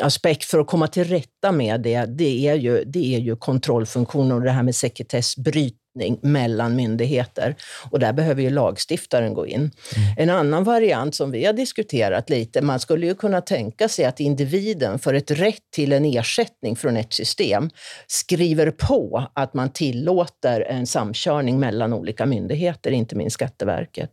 [0.00, 4.32] aspekt för att komma till rätta med det, det är ju, det är ju kontrollfunktionen
[4.32, 5.78] och det här med sekretessbrytning
[6.22, 7.54] mellan myndigheter.
[7.90, 9.60] Och där behöver ju lagstiftaren gå in.
[9.60, 9.70] Mm.
[10.16, 14.20] En annan variant som vi har diskuterat lite, man skulle ju kunna tänka sig att
[14.20, 17.70] individen för ett rätt till en ersättning från ett system
[18.06, 24.10] skriver på att man tillåter en samkörning mellan olika myndigheter, inte minst Skatteverket.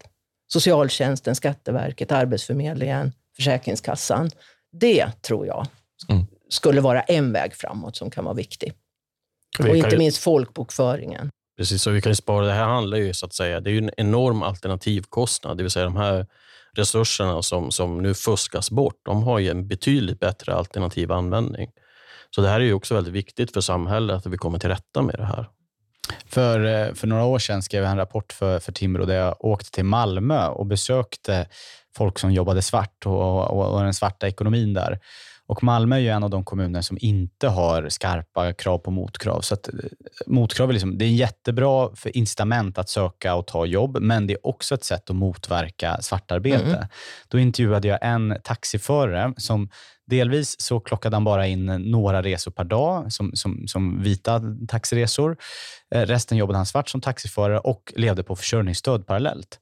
[0.48, 4.30] Socialtjänsten, Skatteverket, Arbetsförmedlingen, Försäkringskassan.
[4.72, 5.68] Det tror jag
[6.10, 6.26] mm.
[6.50, 8.74] skulle vara en väg framåt som kan vara viktig.
[9.60, 11.30] Och inte minst folkbokföringen.
[11.58, 12.46] Precis, och vi kan ju spara.
[12.46, 15.86] Det här handlar ju så att säga, det är en enorm alternativkostnad, det vill säga
[15.86, 16.28] de här
[16.74, 21.72] resurserna som, som nu fuskas bort, de har ju en betydligt bättre alternativ användning.
[22.36, 25.02] Så det här är ju också väldigt viktigt för samhället att vi kommer till rätta
[25.02, 25.50] med det här.
[26.26, 29.46] För, eh, för några år sedan skrev jag en rapport för, för Timbro där jag
[29.46, 31.48] åkte till Malmö och besökte
[31.98, 35.00] folk som jobbade svart och, och, och den svarta ekonomin där.
[35.48, 39.42] Och Malmö är ju en av de kommuner som inte har skarpa krav på motkrav.
[39.42, 39.74] Så att, eh,
[40.28, 44.34] motkrav är, liksom, det är jättebra för incitament att söka och ta jobb, men det
[44.34, 46.66] är också ett sätt att motverka svartarbete.
[46.66, 46.88] Mm.
[47.28, 49.70] Då intervjuade jag en taxiförare som
[50.08, 55.38] Delvis så klockade han bara in några resor per dag som, som, som vita taxiresor.
[55.96, 59.60] Eh, resten jobbade han svart som taxiförare och levde på försörjningsstöd parallellt.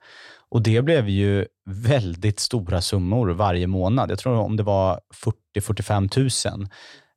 [0.50, 4.12] Och Det blev ju väldigt stora summor varje månad.
[4.12, 5.00] Jag tror om det var
[5.56, 6.68] 40-45 000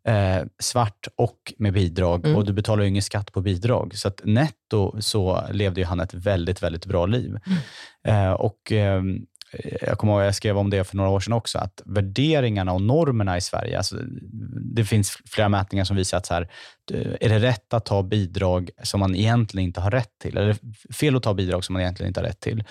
[0.07, 2.25] eh, svart och med bidrag.
[2.25, 2.37] Mm.
[2.37, 3.93] Och du betalar ju ingen skatt på bidrag.
[3.95, 7.39] Så att netto så levde han ett väldigt, väldigt bra liv.
[7.47, 8.27] Mm.
[8.27, 9.03] Eh, och eh,
[9.53, 12.73] Eh, jag kommer ihåg jag skrev om det för några år sedan också, att värderingarna
[12.73, 13.97] och normerna i Sverige, alltså,
[14.75, 16.49] det finns flera mätningar som visar att så här,
[16.93, 20.37] eh, är det rätt att ta bidrag som man egentligen inte har rätt till?
[20.37, 20.57] Eller
[20.95, 22.65] fel att ta bidrag som man egentligen inte har rätt till?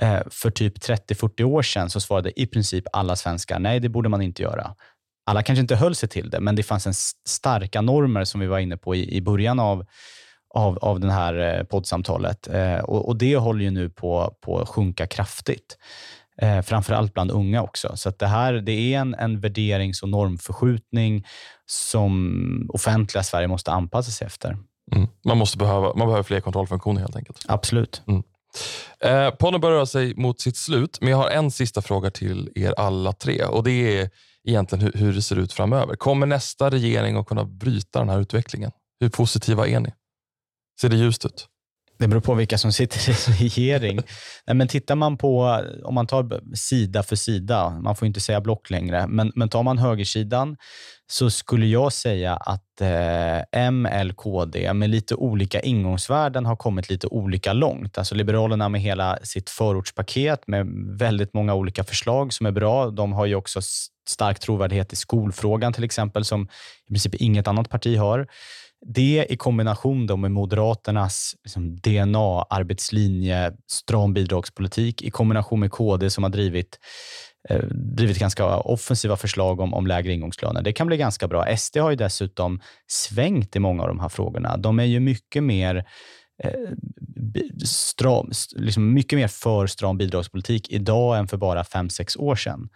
[0.00, 4.08] Eh, för typ 30-40 år sedan så svarade i princip alla svenskar, nej det borde
[4.08, 4.74] man inte göra.
[5.26, 6.94] Alla kanske inte höll sig till det, men det fanns en
[7.28, 9.86] starka normer som vi var inne på i, i början av
[10.54, 12.48] av, av det här eh, poddsamtalet.
[12.48, 15.78] Eh, och, och, det håller ju nu på, på att sjunka kraftigt.
[16.40, 17.92] Eh, framförallt bland unga också.
[17.96, 21.26] Så det här det är en, en värderings och normförskjutning
[21.66, 24.56] som offentliga Sverige måste anpassa sig efter.
[24.92, 25.08] Mm.
[25.24, 27.44] Man, måste behöva, man behöver fler kontrollfunktioner helt enkelt.
[27.48, 28.02] Absolut.
[28.06, 28.22] Mm.
[29.00, 32.50] Eh, podden börjar röra sig mot sitt slut, men jag har en sista fråga till
[32.54, 33.44] er alla tre.
[33.44, 34.10] Och Det är
[34.44, 35.96] egentligen hur, hur det ser ut framöver.
[35.96, 38.70] Kommer nästa regering att kunna bryta den här utvecklingen?
[39.00, 39.92] Hur positiva är ni?
[40.82, 41.46] Ser det ljust ut?
[41.98, 43.12] Det beror på vilka som sitter i
[43.48, 44.00] regering.
[44.46, 48.40] Nej, men tittar man på, om man tar sida för sida, man får inte säga
[48.40, 50.56] block längre, men, men tar man högersidan
[51.12, 56.90] så skulle jag säga att eh, M, L, KD med lite olika ingångsvärden har kommit
[56.90, 57.98] lite olika långt.
[57.98, 60.66] Alltså Liberalerna med hela sitt förortspaket med
[60.98, 62.90] väldigt många olika förslag som är bra.
[62.90, 63.60] De har ju också
[64.08, 66.48] stark trovärdighet i skolfrågan till exempel, som
[66.88, 68.26] i princip inget annat parti har.
[68.86, 76.10] Det i kombination då med Moderaternas liksom DNA, arbetslinje, stram bidragspolitik i kombination med KD
[76.10, 76.78] som har drivit,
[77.48, 77.64] eh,
[77.96, 80.62] drivit ganska offensiva förslag om, om lägre ingångslöner.
[80.62, 81.56] Det kan bli ganska bra.
[81.56, 84.56] SD har ju dessutom svängt i många av de här frågorna.
[84.56, 85.84] De är ju mycket mer
[86.44, 86.70] eh,
[87.64, 92.68] stram, liksom mycket mer för stram bidragspolitik idag än för bara fem sex år sedan.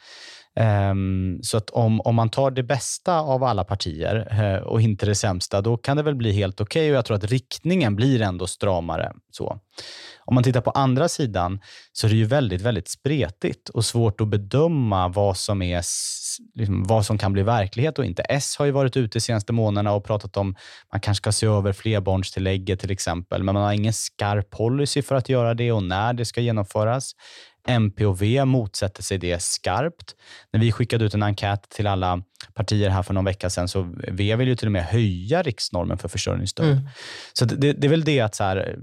[0.60, 5.06] Um, så att om, om man tar det bästa av alla partier uh, och inte
[5.06, 7.96] det sämsta, då kan det väl bli helt okej okay och jag tror att riktningen
[7.96, 9.12] blir ändå stramare.
[9.30, 9.60] Så.
[10.24, 11.60] Om man tittar på andra sidan
[11.92, 15.82] så är det ju väldigt, väldigt spretigt och svårt att bedöma vad som, är,
[16.54, 18.22] liksom, vad som kan bli verklighet och inte.
[18.22, 20.56] S har ju varit ute de senaste månaderna och pratat om
[20.92, 25.14] man kanske ska se över flerbarnstillägget till exempel, men man har ingen skarp policy för
[25.14, 27.12] att göra det och när det ska genomföras.
[27.66, 30.14] MP och V motsätter sig det skarpt.
[30.52, 32.22] När vi skickade ut en enkät till alla
[32.54, 35.98] partier här för någon vecka sedan, så V vill ju till och med höja riksnormen
[35.98, 36.66] för försörjningsstöd.
[36.66, 36.88] Mm.
[37.32, 38.78] Så det, det, är väl det att så här,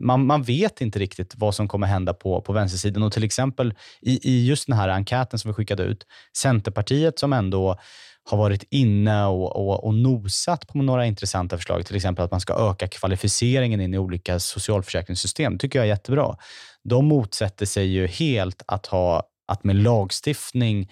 [0.00, 3.02] man, man vet inte riktigt vad som kommer hända på, på vänstersidan.
[3.02, 6.06] Och till exempel i, i just den här enkäten som vi skickade ut,
[6.36, 7.78] Centerpartiet som ändå
[8.24, 11.86] har varit inne och, och, och, nosat på några intressanta förslag.
[11.86, 15.52] Till exempel att man ska öka kvalificeringen in i olika socialförsäkringssystem.
[15.52, 16.36] Det tycker jag är jättebra.
[16.84, 20.90] De motsätter sig ju helt att, ha, att med lagstiftning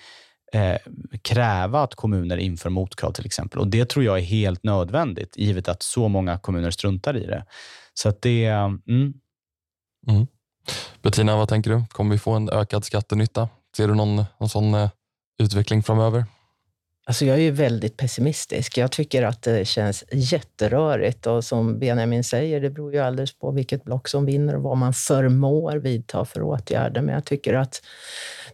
[0.52, 0.76] eh,
[1.22, 3.60] kräva att kommuner inför motkrav till exempel.
[3.60, 7.44] Och Det tror jag är helt nödvändigt, givet att så många kommuner struntar i det.
[7.94, 8.46] Så att det...
[8.46, 9.14] Mm.
[10.08, 10.26] Mm.
[11.02, 11.84] Bettina, vad tänker du?
[11.90, 13.48] Kommer vi få en ökad skattenytta?
[13.76, 14.90] Ser du någon, någon sån eh,
[15.42, 16.24] utveckling framöver?
[17.08, 18.78] Alltså jag är väldigt pessimistisk.
[18.78, 23.50] Jag tycker att det känns jätterörigt och som Benjamin säger, det beror ju alldeles på
[23.50, 27.02] vilket block som vinner och vad man förmår vidta för åtgärder.
[27.02, 27.82] Men jag tycker att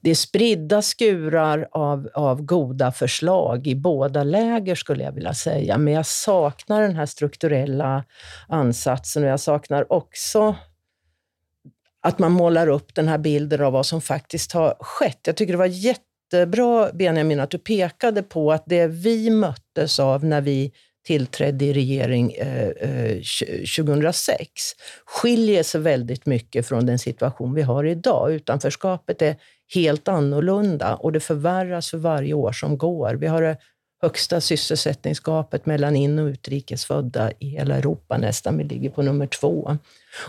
[0.01, 5.79] det är spridda skurar av, av goda förslag i båda läger skulle jag vilja säga.
[5.79, 8.05] Men jag saknar den här strukturella
[8.49, 10.57] ansatsen och jag saknar också
[12.01, 15.21] att man målar upp den här bilden av vad som faktiskt har skett.
[15.27, 20.01] Jag tycker det var jätte jättebra, Benjamin, att du pekade på att det vi möttes
[20.01, 20.73] av när vi
[21.07, 23.17] tillträdde i regering eh, eh
[23.77, 24.49] 2006
[25.07, 28.33] skiljer sig väldigt mycket från den situation vi har idag.
[28.33, 29.37] Utanförskapet är
[29.75, 33.15] helt annorlunda och det förvärras för varje år som går.
[33.15, 33.57] Vi har det
[34.03, 38.59] högsta sysselsättningsgapet mellan in och utrikesfödda i hela Europa nästan.
[38.59, 39.79] Vi ligger på nummer två.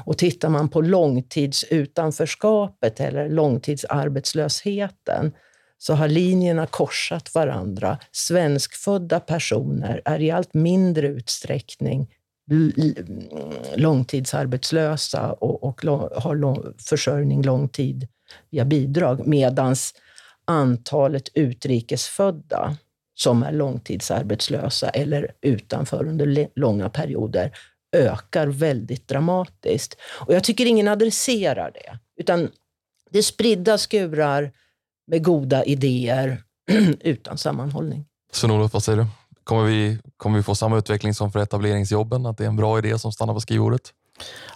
[0.06, 5.32] Och tittar man på långtidsutanförskapet eller långtidsarbetslösheten
[5.78, 7.98] så har linjerna korsat varandra.
[8.12, 12.08] Svenskfödda personer är i allt mindre utsträckning
[12.52, 12.72] mm,
[13.76, 15.82] långtidsarbetslösa och, och
[16.16, 18.08] har lång, försörjning lång tid
[18.50, 19.76] via bidrag, medan
[20.46, 22.78] antalet utrikesfödda
[23.16, 27.52] som är långtidsarbetslösa eller utanför under långa perioder
[27.92, 29.98] ökar väldigt dramatiskt.
[30.28, 32.50] Och jag tycker ingen adresserar det, utan
[33.12, 34.52] det är spridda skurar
[35.08, 36.44] med goda idéer
[37.00, 38.06] utan sammanhållning.
[38.32, 39.06] Sven-Olof, vad säger du?
[39.44, 42.26] Kommer vi, kommer vi få samma utveckling som för etableringsjobben?
[42.26, 43.94] Att det är en bra idé som stannar på skrivbordet?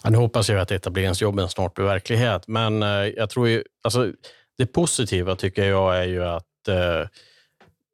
[0.04, 4.12] Ja, nu hoppas jag att etableringsjobben snart blir verklighet, men eh, jag tror ju, alltså,
[4.58, 7.08] det positiva tycker jag är ju att eh,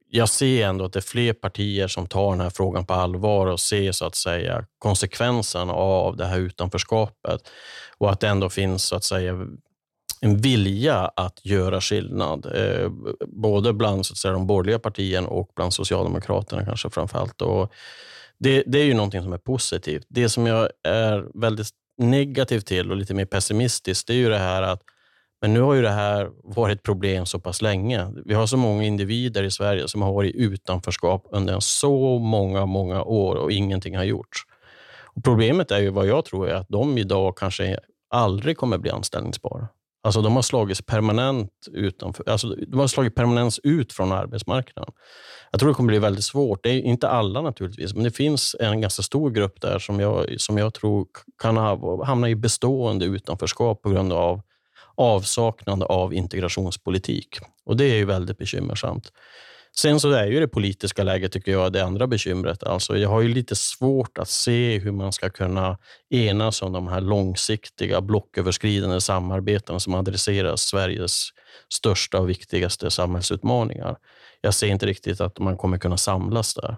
[0.10, 3.48] jag ser ändå att det är fler partier som tar den här frågan på allvar
[3.48, 7.42] och ser så att säga konsekvenserna av det här utanförskapet
[7.98, 9.48] och att det ändå finns så att säga
[10.22, 12.90] en vilja att göra skillnad, eh,
[13.28, 17.42] både bland så att säga, de borgerliga partierna och bland Socialdemokraterna kanske framför allt.
[17.42, 17.74] Och
[18.38, 20.06] det, det, är ju någonting som är positivt.
[20.10, 24.38] Det som jag är väldigt negativ till och lite mer pessimistisk, det är ju det
[24.38, 24.82] här att
[25.42, 28.08] men nu har ju det här varit ett problem så pass länge.
[28.26, 32.66] Vi har så många individer i Sverige som har varit i utanförskap under så många,
[32.66, 34.44] många år och ingenting har gjorts.
[35.04, 38.92] Och problemet är ju vad jag tror är att de idag kanske aldrig kommer bli
[38.92, 39.68] anställningsbara.
[40.06, 44.94] Alltså de har slagits permanent utanför, alltså de har slagit permanent ut från arbetsmarknaden.
[45.52, 46.64] Jag tror det kommer bli väldigt svårt.
[46.64, 50.42] Det är inte alla naturligtvis, men det finns en ganska stor grupp där som jag,
[50.42, 51.08] som jag tror
[51.42, 51.58] kan
[52.06, 54.42] hamna i bestående utanförskap på grund av
[54.96, 57.38] avsaknad av integrationspolitik.
[57.66, 59.12] Och Det är ju väldigt bekymmersamt.
[59.80, 62.64] Sen så är ju det politiska läget, tycker jag, det andra bekymret.
[62.64, 65.78] Alltså, jag har ju lite svårt att se hur man ska kunna
[66.10, 71.30] enas om de här långsiktiga blocköverskridande samarbeten som adresserar Sveriges
[71.74, 73.98] största och viktigaste samhällsutmaningar.
[74.42, 76.78] Jag ser inte riktigt att man kommer kunna samlas där.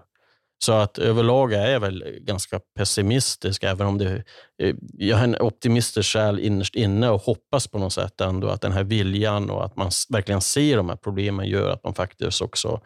[0.64, 4.22] Så att överlag är jag väl ganska pessimistisk, även om det,
[4.62, 8.60] eh, jag har en optimistisk själ innerst inne och hoppas på något sätt ändå att
[8.60, 12.42] den här viljan och att man verkligen ser de här problemen gör att man faktiskt
[12.42, 12.80] också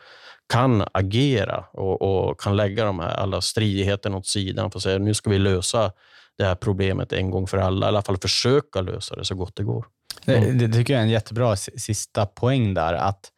[0.52, 5.14] kan agera och, och kan lägga de här alla stridigheterna åt sidan och säga nu
[5.14, 5.92] ska vi lösa
[6.38, 9.56] det här problemet en gång för alla, i alla fall försöka lösa det så gott
[9.56, 9.86] det går.
[10.26, 10.58] Mm.
[10.58, 13.32] Det, det tycker jag är en jättebra sista poäng där, att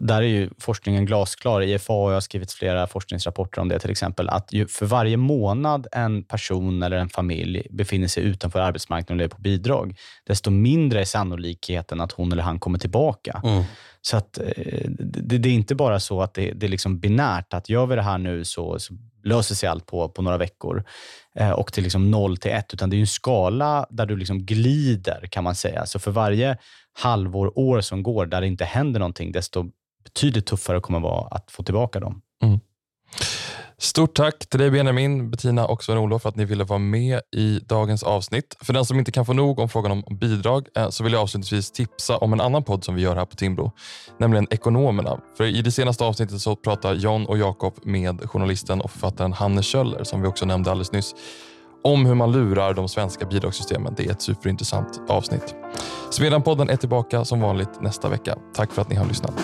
[0.00, 1.62] där är ju forskningen glasklar.
[1.62, 4.28] IFA har skrivit flera forskningsrapporter om det till exempel.
[4.28, 9.34] Att för varje månad en person eller en familj befinner sig utanför arbetsmarknaden och lever
[9.34, 13.40] på bidrag, desto mindre är sannolikheten att hon eller han kommer tillbaka.
[13.44, 13.64] Mm.
[14.02, 17.54] Så att, eh, det, det, är inte bara så att det, det är liksom binärt,
[17.54, 18.94] att gör vi det här nu så, så
[19.26, 20.84] löser sig allt på, på några veckor
[21.38, 24.46] eh, och till liksom 0 till 1, utan det är en skala där du liksom
[24.46, 25.86] glider kan man säga.
[25.86, 26.58] Så för varje
[26.92, 29.70] halvår, år som går där det inte händer någonting, desto
[30.04, 32.22] betydligt tuffare kommer det vara att få tillbaka dem.
[32.42, 32.60] Mm.
[33.78, 37.58] Stort tack till dig Benjamin, Bettina och Sven-Olof för att ni ville vara med i
[37.58, 38.56] dagens avsnitt.
[38.60, 41.22] För den som inte kan få nog om frågan om bidrag eh, så vill jag
[41.22, 43.72] avslutningsvis tipsa om en annan podd som vi gör här på Timbro,
[44.18, 45.20] nämligen Ekonomerna.
[45.36, 49.62] För I det senaste avsnittet så pratar John och Jakob med journalisten och författaren Hanne
[49.62, 51.14] Kjöller, som vi också nämnde alldeles nyss,
[51.84, 53.94] om hur man lurar de svenska bidragssystemen.
[53.96, 55.54] Det är ett superintressant avsnitt.
[56.10, 58.38] Smedan-podden är tillbaka som vanligt nästa vecka.
[58.54, 59.34] Tack för att ni har lyssnat.